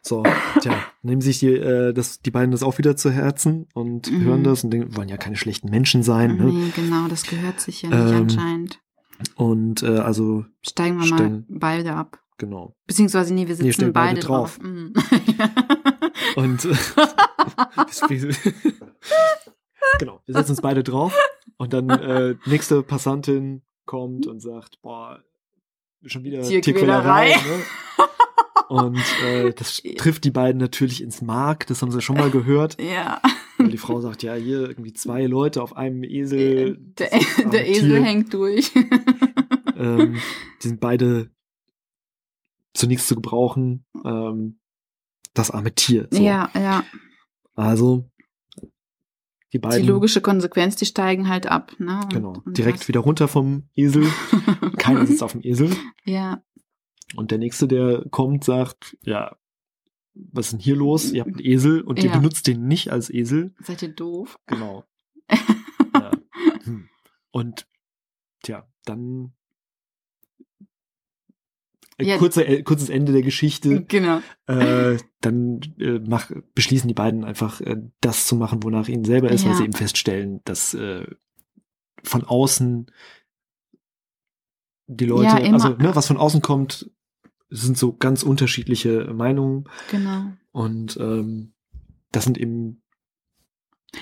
So, 0.06 0.24
tja, 0.60 0.76
nehmen 1.02 1.22
sich 1.22 1.40
die, 1.40 1.48
äh, 1.54 1.94
das, 1.94 2.20
die 2.22 2.32
beiden 2.32 2.52
das 2.52 2.62
auch 2.62 2.78
wieder 2.78 2.98
zu 2.98 3.10
Herzen 3.10 3.68
und 3.74 4.12
Mhm. 4.12 4.22
hören 4.24 4.44
das 4.44 4.64
und 4.66 4.72
denken, 4.72 4.96
wollen 4.98 5.08
ja 5.08 5.16
keine 5.18 5.38
schlechten 5.38 5.70
Menschen 5.70 6.04
sein. 6.04 6.36
Ne? 6.36 6.44
Nee, 6.46 6.72
genau, 6.76 7.08
das 7.08 7.24
gehört 7.24 7.62
sich 7.62 7.84
ja 7.84 7.90
nicht 7.90 7.98
Ähm, 8.12 8.16
anscheinend. 8.24 8.80
Und 9.36 9.82
äh, 9.84 10.00
also, 10.00 10.44
Steigen 10.62 11.00
wir 11.02 11.10
mal 11.10 11.44
beide 11.48 11.94
ab. 11.94 12.20
genau. 12.38 12.76
Beziehungsweise, 12.86 13.34
nee, 13.34 13.48
wir 13.48 13.56
sitzen 13.56 13.72
steigen 13.72 13.94
beide, 13.94 14.16
beide 14.16 14.28
drauf. 14.28 14.58
drauf. 14.60 14.68
Mhm. 14.70 14.94
Und 16.36 16.66
äh, 16.66 16.74
genau, 20.00 20.22
wir 20.26 20.36
setzen 20.36 20.52
uns 20.52 20.62
beide 20.62 20.84
drauf 20.84 21.18
und 21.58 21.74
dann 21.74 21.90
äh, 21.90 22.36
nächste 22.46 22.84
Passantin 22.84 23.62
kommt 23.86 24.28
und 24.28 24.40
sagt, 24.40 24.82
boah, 24.82 25.24
schon 26.06 26.24
wieder 26.24 26.42
Tierquälerei. 26.42 27.30
Ne? 27.30 27.64
Und 28.70 29.04
äh, 29.24 29.54
das 29.54 29.84
trifft 29.98 30.24
die 30.24 30.32
beiden 30.32 30.60
natürlich 30.60 31.04
ins 31.04 31.22
Mark, 31.22 31.68
das 31.68 31.82
haben 31.82 31.92
sie 31.92 32.02
schon 32.02 32.18
mal 32.18 32.32
gehört. 32.32 32.82
ja, 32.82 33.22
Weil 33.58 33.68
die 33.70 33.78
Frau 33.78 34.02
sagt, 34.02 34.24
ja, 34.24 34.34
hier 34.34 34.68
irgendwie 34.68 34.94
zwei 34.94 35.26
Leute 35.26 35.62
auf 35.62 35.78
einem 35.78 36.04
Esel. 36.04 36.78
der, 36.98 37.10
das 37.10 37.38
arme 37.38 37.50
der 37.52 37.70
Esel 37.70 37.90
Tier. 37.90 38.04
hängt 38.04 38.34
durch. 38.34 38.72
Ähm, 39.76 40.20
die 40.62 40.68
sind 40.68 40.80
beide 40.80 41.30
zu 42.74 42.88
nichts 42.88 43.08
zu 43.08 43.16
gebrauchen. 43.16 43.86
Ähm, 44.04 44.60
das 45.34 45.52
arme 45.52 45.74
Tier. 45.74 46.08
So. 46.12 46.22
Ja, 46.22 46.50
ja. 46.56 46.84
Also 47.56 48.10
die 49.52 49.60
beiden 49.60 49.82
Die 49.84 49.88
logische 49.88 50.22
Konsequenz, 50.22 50.76
die 50.76 50.86
steigen 50.86 51.28
halt 51.30 51.46
ab. 51.48 51.74
Ne? 51.80 52.00
Und- 52.04 52.14
genau 52.14 52.34
und 52.46 52.58
direkt 52.58 52.80
das- 52.82 52.88
wieder 52.88 53.02
runter 53.02 53.28
vom 53.28 53.70
Esel, 53.76 54.06
keiner 54.78 55.06
sitzt 55.06 55.22
auf 55.24 55.34
dem 55.34 55.42
Esel. 55.44 55.76
Ja, 56.06 56.42
Und 57.16 57.30
der 57.32 57.38
nächste, 57.38 57.68
der 57.68 58.06
kommt, 58.10 58.44
sagt, 58.44 58.98
ja, 59.02 59.36
was 60.16 60.48
ist 60.48 60.52
denn 60.54 60.60
hier 60.60 60.76
los? 60.76 61.12
Ihr 61.12 61.22
habt 61.22 61.32
einen 61.38 61.46
Esel 61.46 61.82
und 61.82 62.00
ihr 62.00 62.10
Ja. 62.10 62.18
benutzt 62.18 62.48
den 62.48 62.68
nicht 62.68 62.92
als 62.92 63.10
Esel. 63.12 63.54
seid 63.60 63.82
ihr 63.84 63.90
doof? 63.94 64.40
Genau. 64.48 64.84
ja. 65.94 66.12
Hm. 66.64 66.90
Und 67.32 67.68
tja, 68.44 68.68
dann 68.86 69.34
Ja. 72.06 72.18
kurzer, 72.18 72.48
äh, 72.48 72.64
kurzes 72.64 72.90
Ende 72.90 73.12
der 73.12 73.22
Geschichte. 73.24 73.84
Genau. 73.88 74.20
äh, 74.48 74.98
dann 75.22 75.60
äh, 75.80 76.00
mach, 76.00 76.30
beschließen 76.54 76.88
die 76.88 76.94
beiden 76.94 77.24
einfach, 77.24 77.62
äh, 77.62 77.78
das 78.02 78.28
zu 78.28 78.36
machen, 78.36 78.64
wonach 78.64 78.88
ihnen 78.88 79.06
selber 79.06 79.32
ist, 79.32 79.44
weil 79.46 79.52
Ja. 79.54 79.58
sie 79.58 79.64
eben 79.64 79.74
feststellen, 79.74 80.42
dass 80.46 80.74
äh, 80.74 81.06
von 82.04 82.24
außen 82.24 82.88
die 84.88 85.06
Leute, 85.06 85.40
Ja, 85.42 85.54
also 85.54 85.70
ne, 85.70 85.96
was 85.96 86.08
von 86.08 86.18
außen 86.18 86.42
kommt, 86.42 86.92
sind 87.50 87.78
so 87.78 87.96
ganz 87.96 88.24
unterschiedliche 88.24 89.14
Meinungen 89.14 89.66
Genau. 89.90 90.26
und 90.52 90.98
ähm, 90.98 91.54
das 92.12 92.26
sind 92.26 92.38
eben 92.38 92.83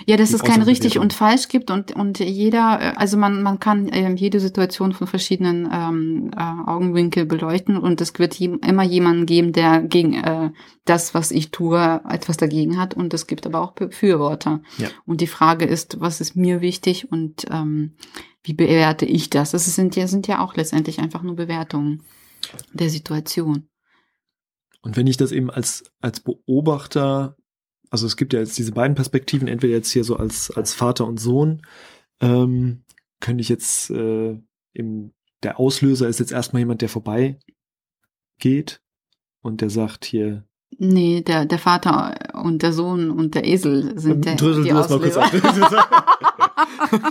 Ja, 0.05 0.17
dass 0.17 0.33
es 0.33 0.41
kein 0.41 0.61
richtig 0.61 0.99
und 0.99 1.13
falsch 1.13 1.47
gibt 1.47 1.69
und, 1.69 1.93
und 1.95 2.19
jeder, 2.19 2.79
äh, 2.81 2.93
also 2.95 3.17
man, 3.17 3.43
man 3.43 3.59
kann 3.59 3.89
ähm, 3.91 4.15
jede 4.15 4.39
Situation 4.39 4.93
von 4.93 5.05
verschiedenen 5.05 5.69
ähm, 5.71 6.31
äh, 6.35 6.69
Augenwinkel 6.69 7.25
beleuchten 7.25 7.77
und 7.77 7.99
es 8.01 8.17
wird 8.17 8.39
immer 8.39 8.83
jemanden 8.83 9.25
geben, 9.25 9.51
der 9.53 9.81
gegen 9.81 10.13
äh, 10.13 10.51
das, 10.85 11.13
was 11.13 11.31
ich 11.31 11.51
tue, 11.51 12.01
etwas 12.09 12.37
dagegen 12.37 12.79
hat 12.79 12.93
und 12.93 13.13
es 13.13 13.27
gibt 13.27 13.45
aber 13.45 13.61
auch 13.61 13.73
Befürworter. 13.73 14.61
Ja. 14.77 14.87
Und 15.05 15.21
die 15.21 15.27
Frage 15.27 15.65
ist, 15.65 15.99
was 15.99 16.21
ist 16.21 16.35
mir 16.35 16.61
wichtig 16.61 17.11
und 17.11 17.45
ähm, 17.51 17.95
wie 18.43 18.53
bewerte 18.53 19.05
ich 19.05 19.29
das? 19.29 19.51
Das 19.51 19.65
sind 19.65 19.95
ja, 19.95 20.07
sind 20.07 20.27
ja 20.27 20.39
auch 20.39 20.55
letztendlich 20.55 20.99
einfach 20.99 21.21
nur 21.21 21.35
Bewertungen 21.35 22.03
der 22.73 22.89
Situation. 22.89 23.67
Und 24.81 24.97
wenn 24.97 25.05
ich 25.07 25.17
das 25.17 25.31
eben 25.31 25.51
als, 25.51 25.83
als 25.99 26.21
Beobachter, 26.21 27.35
also 27.91 28.07
es 28.07 28.17
gibt 28.17 28.33
ja 28.33 28.39
jetzt 28.39 28.57
diese 28.57 28.71
beiden 28.71 28.95
Perspektiven, 28.95 29.47
entweder 29.47 29.73
jetzt 29.73 29.91
hier 29.91 30.03
so 30.03 30.15
als, 30.15 30.49
als 30.49 30.73
Vater 30.73 31.05
und 31.05 31.19
Sohn, 31.19 31.61
ähm, 32.21 32.83
könnte 33.19 33.41
ich 33.41 33.49
jetzt, 33.49 33.91
äh, 33.91 34.37
eben, 34.73 35.13
der 35.43 35.59
Auslöser 35.59 36.07
ist 36.07 36.19
jetzt 36.19 36.31
erstmal 36.31 36.61
jemand, 36.61 36.81
der 36.81 36.89
vorbei 36.89 37.37
geht 38.39 38.81
und 39.41 39.61
der 39.61 39.69
sagt 39.69 40.05
hier, 40.05 40.45
Nee, 40.77 41.21
der, 41.21 41.45
der 41.45 41.59
Vater 41.59 42.15
und 42.41 42.63
der 42.63 42.71
Sohn 42.71 43.11
und 43.11 43.35
der 43.35 43.45
Esel 43.45 43.99
sind 43.99 44.23
der, 44.25 44.35
Drösel, 44.35 44.63
die 44.63 44.69
du 44.69 44.75
hast 44.75 44.89
mal 44.89 44.99
kurz 44.99 45.17
Auslöser. 45.17 45.85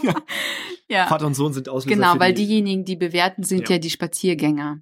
ja. 0.02 0.14
ja. 0.88 1.06
Vater 1.06 1.26
und 1.26 1.34
Sohn 1.34 1.52
sind 1.52 1.68
Auslöser. 1.68 1.94
Genau, 1.94 2.18
weil 2.18 2.32
die, 2.32 2.46
diejenigen, 2.46 2.87
die 2.87 2.96
bewerten, 2.96 3.42
sind 3.42 3.68
Ja. 3.68 3.76
ja, 3.76 3.78
die 3.78 3.90
Spaziergänger. 3.90 4.80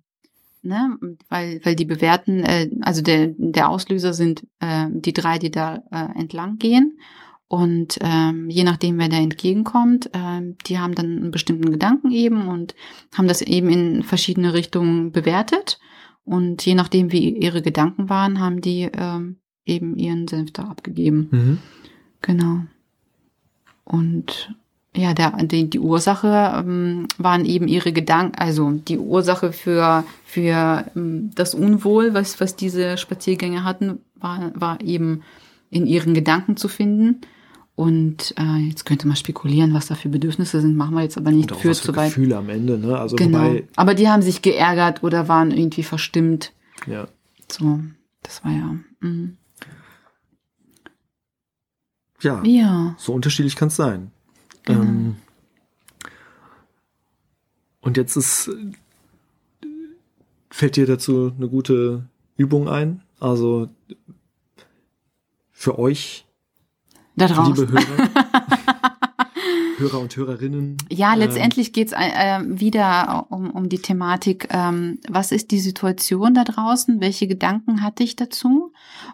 Ne? 0.62 0.98
Weil, 1.28 1.60
weil 1.64 1.76
die 1.76 1.84
bewerten, 1.84 2.42
äh, 2.42 2.70
also 2.80 3.02
der, 3.02 3.34
der 3.36 3.68
Auslöser 3.68 4.12
sind 4.12 4.46
äh, 4.60 4.86
die 4.90 5.12
drei, 5.12 5.38
die 5.38 5.50
da 5.50 5.82
äh, 5.90 6.18
entlang 6.18 6.58
gehen. 6.58 6.98
Und 7.48 7.98
ähm, 8.02 8.50
je 8.50 8.62
nachdem, 8.62 8.98
wer 8.98 9.08
da 9.08 9.16
entgegenkommt, 9.16 10.10
ähm, 10.12 10.56
die 10.66 10.78
haben 10.78 10.94
dann 10.94 11.16
einen 11.16 11.30
bestimmten 11.30 11.70
Gedanken 11.70 12.10
eben 12.10 12.46
und 12.46 12.74
haben 13.14 13.26
das 13.26 13.40
eben 13.40 13.70
in 13.70 14.02
verschiedene 14.02 14.52
Richtungen 14.52 15.12
bewertet. 15.12 15.80
Und 16.24 16.64
je 16.66 16.74
nachdem, 16.74 17.10
wie 17.10 17.30
ihre 17.30 17.62
Gedanken 17.62 18.10
waren, 18.10 18.38
haben 18.38 18.60
die 18.60 18.90
ähm, 18.92 19.38
eben 19.64 19.96
ihren 19.96 20.28
Senf 20.28 20.52
da 20.52 20.64
abgegeben. 20.64 21.28
Mhm. 21.30 21.58
Genau. 22.20 22.60
Und 23.84 24.54
ja, 24.96 25.14
der, 25.14 25.32
die, 25.42 25.68
die 25.70 25.78
Ursache 25.78 26.52
ähm, 26.56 27.06
waren 27.18 27.44
eben 27.44 27.68
ihre 27.68 27.92
Gedanken, 27.92 28.36
also 28.36 28.70
die 28.72 28.98
Ursache 28.98 29.52
für, 29.52 30.04
für 30.24 30.86
ähm, 30.96 31.30
das 31.34 31.54
Unwohl, 31.54 32.14
was, 32.14 32.40
was 32.40 32.56
diese 32.56 32.96
Spaziergänger 32.96 33.64
hatten, 33.64 34.00
war, 34.16 34.50
war 34.54 34.80
eben 34.80 35.22
in 35.70 35.86
ihren 35.86 36.14
Gedanken 36.14 36.56
zu 36.56 36.68
finden. 36.68 37.20
Und 37.74 38.34
äh, 38.36 38.66
jetzt 38.66 38.86
könnte 38.86 39.06
man 39.06 39.16
spekulieren, 39.16 39.72
was 39.72 39.86
da 39.86 39.94
für 39.94 40.08
Bedürfnisse 40.08 40.60
sind, 40.60 40.76
machen 40.76 40.96
wir 40.96 41.02
jetzt 41.02 41.16
aber 41.16 41.30
nicht 41.30 41.52
Und 41.52 41.58
auch 41.58 41.60
für 41.60 41.70
was 41.70 41.78
für 41.78 41.92
zu 41.92 41.96
weit. 41.96 42.08
Gefühle 42.08 42.36
am 42.36 42.48
Ende, 42.48 42.76
ne? 42.76 42.98
Also 42.98 43.14
Genau. 43.14 43.54
Aber 43.76 43.94
die 43.94 44.08
haben 44.08 44.22
sich 44.22 44.42
geärgert 44.42 45.04
oder 45.04 45.28
waren 45.28 45.52
irgendwie 45.52 45.84
verstimmt. 45.84 46.52
ja. 46.86 47.06
So, 47.50 47.80
das 48.22 48.44
war 48.44 48.52
ja. 48.52 48.76
Mm. 49.00 49.38
Ja, 52.20 52.42
Ja, 52.44 52.94
so 52.98 53.12
unterschiedlich 53.12 53.54
kann 53.56 53.68
es 53.68 53.76
sein. 53.76 54.10
Genau. 54.68 54.82
Ähm, 54.82 55.16
und 57.80 57.96
jetzt 57.96 58.16
ist, 58.16 58.50
fällt 60.50 60.76
dir 60.76 60.86
dazu 60.86 61.32
eine 61.36 61.48
gute 61.48 62.04
Übung 62.36 62.68
ein? 62.68 63.02
Also 63.18 63.68
für 65.50 65.78
euch, 65.78 66.26
liebe 67.16 67.68
Hörer, 67.68 68.08
Hörer 69.78 70.00
und 70.00 70.14
Hörerinnen. 70.14 70.76
Ja, 70.90 71.14
ähm, 71.14 71.20
letztendlich 71.20 71.72
geht's 71.72 71.92
äh, 71.92 72.40
wieder 72.44 73.26
um, 73.30 73.50
um 73.50 73.70
die 73.70 73.80
Thematik, 73.80 74.48
ähm, 74.50 75.00
was 75.08 75.32
ist 75.32 75.50
die 75.50 75.60
Situation 75.60 76.34
da 76.34 76.44
draußen, 76.44 77.00
welche 77.00 77.26
Gedanken 77.26 77.82
hatte 77.82 78.04
ich 78.04 78.16
dazu 78.16 78.72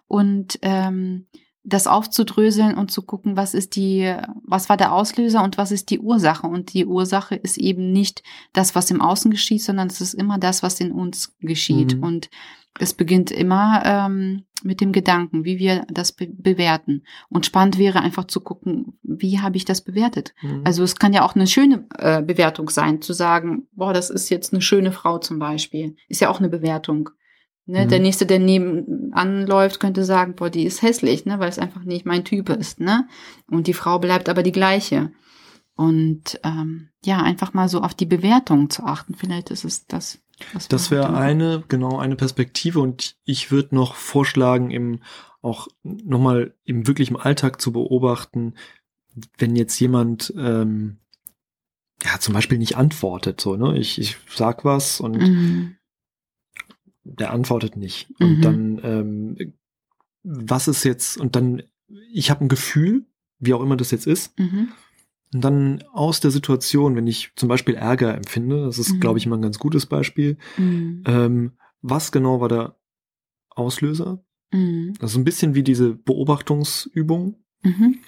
und 0.09 0.59
ähm, 0.63 1.27
das 1.65 1.87
aufzudröseln 1.87 2.77
und 2.77 2.91
zu 2.91 3.03
gucken, 3.03 3.37
was 3.37 3.55
ist 3.55 3.75
die, 3.77 4.15
was 4.45 4.69
war 4.69 4.77
der 4.77 4.93
Auslöser 4.93 5.43
und 5.43 5.57
was 5.57 5.73
ist 5.73 5.91
die 5.91 5.99
Ursache. 5.99 6.47
Und 6.47 6.75
die 6.75 6.85
Ursache 6.85 7.35
ist 7.35 7.57
eben 7.57 7.91
nicht 7.91 8.23
das, 8.53 8.75
was 8.75 8.91
im 8.91 9.01
Außen 9.01 9.31
geschieht, 9.31 9.63
sondern 9.63 9.89
es 9.89 10.01
ist 10.03 10.15
immer 10.15 10.39
das, 10.39 10.63
was 10.63 10.79
in 10.79 10.93
uns 10.93 11.35
geschieht. 11.41 11.97
Mhm. 11.97 12.03
Und 12.03 12.31
es 12.79 12.93
beginnt 12.93 13.31
immer 13.31 13.83
ähm, 13.85 14.45
mit 14.63 14.81
dem 14.81 14.93
Gedanken, 14.93 15.45
wie 15.45 15.59
wir 15.59 15.87
das 15.89 16.13
be 16.13 16.27
bewerten. 16.27 17.05
Und 17.31 17.47
spannend 17.47 17.79
wäre 17.79 18.01
einfach 18.01 18.25
zu 18.25 18.41
gucken, 18.41 18.99
wie 19.03 19.41
habe 19.41 19.57
ich 19.57 19.65
das 19.65 19.81
bewertet? 19.81 20.35
mhm. 20.43 20.63
Also 20.65 20.83
es 20.83 20.97
kann 20.97 21.15
ja 21.15 21.25
auch 21.25 21.35
eine 21.35 21.47
schöne 21.47 21.87
äh, 21.97 22.21
Bewertung 22.21 22.69
sein, 22.69 23.01
zu 23.01 23.15
sagen, 23.15 23.69
boah, 23.73 23.95
das 23.95 24.11
ist 24.11 24.29
jetzt 24.29 24.53
eine 24.53 24.61
schöne 24.61 24.93
Frau 24.93 25.19
zum 25.19 25.39
Beispiel. 25.39 25.97
Ist 26.09 26.21
ja 26.21 26.29
auch 26.29 26.41
eine 26.41 26.51
Bewertung. 26.51 27.11
Ne? 27.67 27.85
Mhm. 27.85 27.89
Der 27.89 28.01
nächste, 28.01 28.27
der 28.27 28.39
nebenan 28.39 29.47
läuft, 29.47 29.81
könnte 29.81 30.05
sagen, 30.05 30.35
boah, 30.35 30.51
die 30.51 30.65
ist 30.65 30.83
hässlich, 30.83 31.25
ne? 31.25 31.39
weil 31.39 31.49
es 31.49 31.59
einfach 31.59 31.85
nicht 31.85 32.05
mein 32.05 32.25
Typ 32.25 32.49
ist. 32.51 32.81
Ne? 32.81 33.09
Und 33.51 33.67
die 33.67 33.75
Frau 33.75 33.99
bleibt 33.99 34.29
aber 34.29 34.43
die 34.43 34.53
gleiche. 34.53 35.13
Und 35.77 36.39
ähm, 36.45 36.91
ja, 37.05 37.23
einfach 37.23 37.53
mal 37.53 37.69
so 37.69 37.81
auf 37.81 37.95
die 37.95 38.07
Bewertung 38.07 38.71
zu 38.71 38.85
achten. 38.85 39.15
Vielleicht 39.15 39.51
ist 39.51 39.65
es 39.65 39.87
das. 39.87 40.21
Was 40.53 40.69
Das 40.69 40.91
wäre 40.91 41.17
eine, 41.17 41.65
genau, 41.69 41.99
eine 41.99 42.17
Perspektive 42.17 42.81
und 42.81 43.17
ich 43.25 43.51
würde 43.51 43.75
noch 43.75 43.95
vorschlagen, 43.95 44.71
eben 44.71 45.01
auch 45.43 45.69
nochmal 45.83 46.55
im 46.65 46.87
wirklich 46.87 47.11
im 47.11 47.17
Alltag 47.17 47.61
zu 47.61 47.73
beobachten, 47.73 48.55
wenn 49.39 49.55
jetzt 49.57 49.79
jemand 49.79 50.33
ähm, 50.37 50.99
ja 52.03 52.19
zum 52.19 52.35
Beispiel 52.35 52.59
nicht 52.59 52.77
antwortet, 52.77 53.41
so, 53.41 53.57
ne? 53.57 53.79
Ich, 53.79 54.01
ich 54.01 54.17
sag 54.35 54.65
was 54.65 55.01
und 55.01 55.19
Mhm. 55.19 55.77
Der 57.05 57.33
antwortet 57.33 57.77
nicht. 57.77 58.09
Und 58.21 58.39
Mhm. 58.39 58.41
dann, 58.43 58.81
ähm, 58.83 59.53
was 60.23 60.69
ist 60.69 60.85
jetzt, 60.85 61.19
und 61.19 61.37
dann, 61.37 61.63
ich 62.13 62.31
habe 62.31 62.45
ein 62.45 62.49
Gefühl, 62.49 63.07
wie 63.39 63.53
auch 63.55 63.63
immer 63.63 63.77
das 63.77 63.91
jetzt 63.91 64.07
ist, 64.07 64.39
Mhm. 64.39 64.69
und 65.35 65.45
dann 65.45 65.83
aus 65.93 66.21
der 66.21 66.31
Situation, 66.31 66.97
wenn 66.97 67.07
ich 67.07 67.33
zum 67.37 67.49
Beispiel 67.49 67.75
Ärger 67.75 68.15
empfinde, 68.17 68.65
das 68.65 68.79
ist, 68.79 68.95
Mhm. 68.95 69.01
glaube 69.01 69.19
ich, 69.19 69.27
immer 69.27 69.37
ein 69.37 69.43
ganz 69.43 69.59
gutes 69.59 69.87
Beispiel, 69.87 70.39
Mhm. 70.57 71.03
ähm, 71.07 71.53
was 71.83 72.11
genau 72.13 72.41
war 72.41 72.49
der 72.49 72.77
Auslöser? 73.51 74.25
Mhm. 74.53 74.95
Das 74.99 75.11
ist 75.13 75.17
ein 75.19 75.25
bisschen 75.25 75.55
wie 75.55 75.63
diese 75.63 75.95
Beobachtungsübung. 75.95 77.37
Mhm. 77.63 77.99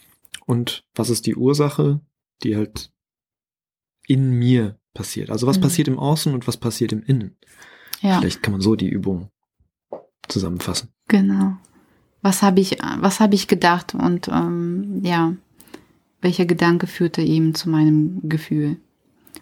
Und 0.46 0.84
was 0.94 1.10
ist 1.10 1.26
die 1.26 1.34
Ursache, 1.36 2.00
die 2.42 2.56
halt 2.56 2.92
in 4.06 4.30
mir 4.32 4.78
passiert? 4.94 5.30
Also 5.30 5.46
was 5.46 5.60
passiert 5.60 5.88
im 5.88 5.98
Außen 5.98 6.32
und 6.32 6.46
was 6.46 6.56
passiert 6.56 6.92
im 6.92 7.02
Innen? 7.02 7.36
Ja. 8.06 8.20
Vielleicht 8.20 8.42
kann 8.42 8.52
man 8.52 8.60
so 8.60 8.76
die 8.76 8.88
Übung 8.88 9.30
zusammenfassen. 10.28 10.90
Genau. 11.08 11.56
Was 12.22 12.42
habe 12.42 12.60
ich, 12.60 12.78
was 13.00 13.20
habe 13.20 13.34
ich 13.34 13.48
gedacht 13.48 13.94
und 13.94 14.28
ähm, 14.28 15.00
ja, 15.02 15.34
welcher 16.20 16.46
Gedanke 16.46 16.86
führte 16.86 17.22
eben 17.22 17.54
zu 17.54 17.68
meinem 17.68 18.20
Gefühl? 18.28 18.76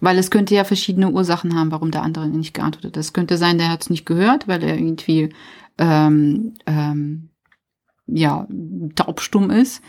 Weil 0.01 0.19
es 0.19 0.31
könnte 0.31 0.55
ja 0.55 0.65
verschiedene 0.65 1.11
Ursachen 1.11 1.55
haben, 1.55 1.71
warum 1.71 1.91
der 1.91 2.03
andere 2.03 2.29
nicht 2.29 2.53
geantwortet 2.53 2.97
hat. 2.97 3.01
Es 3.01 3.13
könnte 3.13 3.39
sein, 3.39 3.59
der 3.59 3.71
hat 3.71 3.83
es 3.83 3.91
nicht 3.91 4.05
gehört, 4.05 4.49
weil 4.49 4.63
er 4.63 4.77
irgendwie 4.77 5.31
ähm, 5.79 6.55
ähm, 6.67 7.31
ja 8.07 8.47
taubstumm 8.97 9.51
ist. 9.51 9.83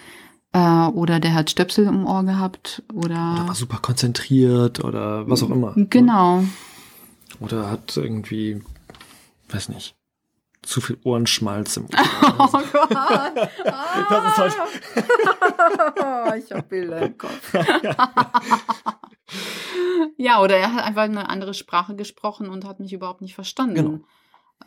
Äh, 0.53 0.88
oder 0.88 1.19
der 1.19 1.33
hat 1.33 1.49
Stöpsel 1.49 1.88
im 1.88 2.05
Ohr 2.05 2.23
gehabt. 2.23 2.83
Oder, 2.93 3.33
Oder 3.33 3.47
war 3.47 3.55
super 3.55 3.79
konzentriert 3.81 4.83
oder 4.83 5.27
was 5.27 5.43
auch 5.43 5.49
immer. 5.49 5.73
Genau. 5.75 6.43
Oder 7.39 7.69
hat 7.69 7.95
irgendwie, 7.98 8.62
weiß 9.50 9.69
nicht, 9.69 9.95
zu 10.62 10.82
viel 10.82 10.98
Ohrenschmalz 11.04 11.78
im 11.78 11.86
Oh 12.24 12.39
Ohr. 12.39 12.63
Gott. 12.71 12.89
Das 14.10 14.26
ist 14.26 14.38
halt- 14.38 14.54
ich 16.45 16.52
habe 16.52 16.63
Bilder 16.63 17.02
im 17.02 17.17
Kopf. 17.17 17.54
ja, 20.17 20.41
oder 20.41 20.58
er 20.58 20.74
hat 20.74 20.84
einfach 20.84 21.04
eine 21.04 21.30
andere 21.30 21.54
Sprache 21.54 21.95
gesprochen 21.95 22.50
und 22.50 22.65
hat 22.65 22.80
mich 22.80 22.93
überhaupt 22.93 23.21
nicht 23.21 23.36
verstanden. 23.36 23.76
Genau. 23.76 24.00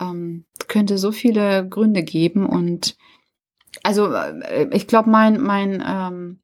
Ähm, 0.01 0.45
könnte 0.69 0.99
so 0.99 1.13
viele 1.13 1.67
Gründe 1.69 2.03
geben 2.03 2.47
und 2.47 2.97
also 3.83 4.13
äh, 4.13 4.69
ich 4.73 4.87
glaube, 4.87 5.09
mein, 5.11 5.41
mein, 5.41 5.83
ähm, 5.87 6.41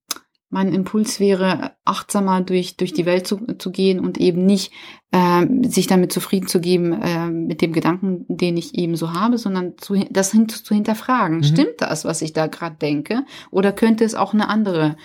mein 0.55 0.73
Impuls 0.73 1.19
wäre, 1.19 1.73
achtsamer 1.85 2.41
durch, 2.41 2.77
durch 2.77 2.93
die 2.93 3.07
Welt 3.07 3.27
zu, 3.27 3.45
zu 3.59 3.73
gehen 3.73 3.99
und 3.99 4.19
eben 4.19 4.47
nicht 4.47 4.73
äh, 5.11 5.45
sich 5.69 5.89
damit 5.89 6.13
zufrieden 6.13 6.47
zu 6.47 6.61
geben 6.61 6.93
äh, 6.93 7.29
mit 7.29 7.61
dem 7.61 7.73
Gedanken, 7.73 8.25
den 8.29 8.57
ich 8.57 8.77
eben 8.77 8.95
so 8.95 9.13
habe, 9.13 9.37
sondern 9.37 9.77
zu, 9.79 9.97
das 10.11 10.31
hin, 10.31 10.49
zu 10.49 10.73
hinterfragen. 10.73 11.39
Mhm. 11.39 11.43
Stimmt 11.43 11.75
das, 11.79 12.05
was 12.05 12.23
ich 12.23 12.35
da 12.35 12.47
gerade 12.47 12.77
denke? 12.77 13.27
Oder 13.51 13.73
könnte 13.73 14.05
es 14.05 14.15
auch 14.15 14.33
eine 14.33 14.49
andere 14.49 14.97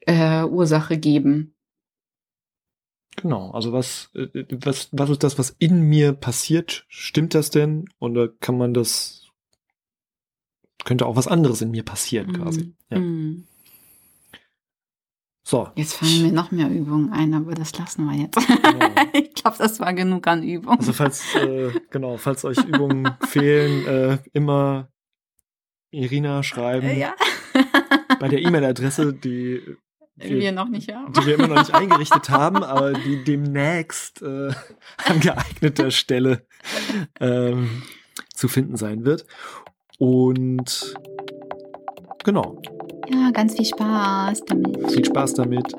äh, 0.00 0.44
Ursache 0.44 0.98
geben? 0.98 1.54
Genau, 3.16 3.50
also 3.52 3.72
was, 3.72 4.10
äh, 4.14 4.44
was, 4.62 4.90
was 4.92 5.08
ist 5.08 5.22
das, 5.22 5.38
was 5.38 5.56
in 5.58 5.80
mir 5.88 6.12
passiert? 6.12 6.84
Stimmt 6.88 7.34
das 7.34 7.48
denn? 7.48 7.86
Oder 7.98 8.28
kann 8.28 8.58
man 8.58 8.74
das, 8.74 9.26
könnte 10.84 11.06
auch 11.06 11.16
was 11.16 11.28
anderes 11.28 11.62
in 11.62 11.70
mir 11.70 11.82
passieren 11.82 12.34
quasi. 12.34 12.60
Mm, 12.60 12.74
Ja. 12.90 12.98
mm. 12.98 13.44
So. 15.48 15.66
Jetzt 15.76 15.94
fallen 15.94 16.24
mir 16.24 16.30
noch 16.32 16.50
mehr 16.50 16.68
Übungen 16.68 17.10
ein, 17.10 17.32
aber 17.32 17.54
das 17.54 17.78
lassen 17.78 18.04
wir 18.04 18.14
jetzt. 18.14 18.36
Genau. 18.36 18.86
ich 19.14 19.32
glaube, 19.32 19.56
das 19.56 19.80
war 19.80 19.94
genug 19.94 20.26
an 20.26 20.42
Übungen. 20.42 20.78
Also 20.78 20.92
falls, 20.92 21.34
äh, 21.36 21.70
genau, 21.88 22.18
falls 22.18 22.44
euch 22.44 22.58
Übungen 22.58 23.16
fehlen, 23.26 23.86
äh, 23.86 24.18
immer 24.34 24.90
Irina 25.90 26.42
schreiben 26.42 26.94
ja. 26.94 27.14
bei 28.20 28.28
der 28.28 28.42
E-Mail-Adresse, 28.42 29.14
die 29.14 29.62
wir 30.16 30.38
wir, 30.38 30.52
noch 30.52 30.68
nicht 30.68 30.92
haben. 30.92 31.14
die 31.14 31.24
wir 31.24 31.36
immer 31.36 31.48
noch 31.48 31.60
nicht 31.60 31.74
eingerichtet 31.74 32.28
haben, 32.28 32.62
aber 32.62 32.92
die 32.92 33.24
demnächst 33.24 34.20
äh, 34.20 34.52
an 35.06 35.20
geeigneter 35.20 35.90
Stelle 35.90 36.46
ähm, 37.20 37.84
zu 38.34 38.48
finden 38.48 38.76
sein 38.76 39.06
wird. 39.06 39.24
Und 39.96 40.94
genau, 42.22 42.60
ja, 43.10 43.30
ganz 43.32 43.54
viel 43.56 43.64
Spaß 43.64 44.44
damit. 44.44 44.92
Viel 44.92 45.04
Spaß 45.04 45.34
damit. 45.34 45.72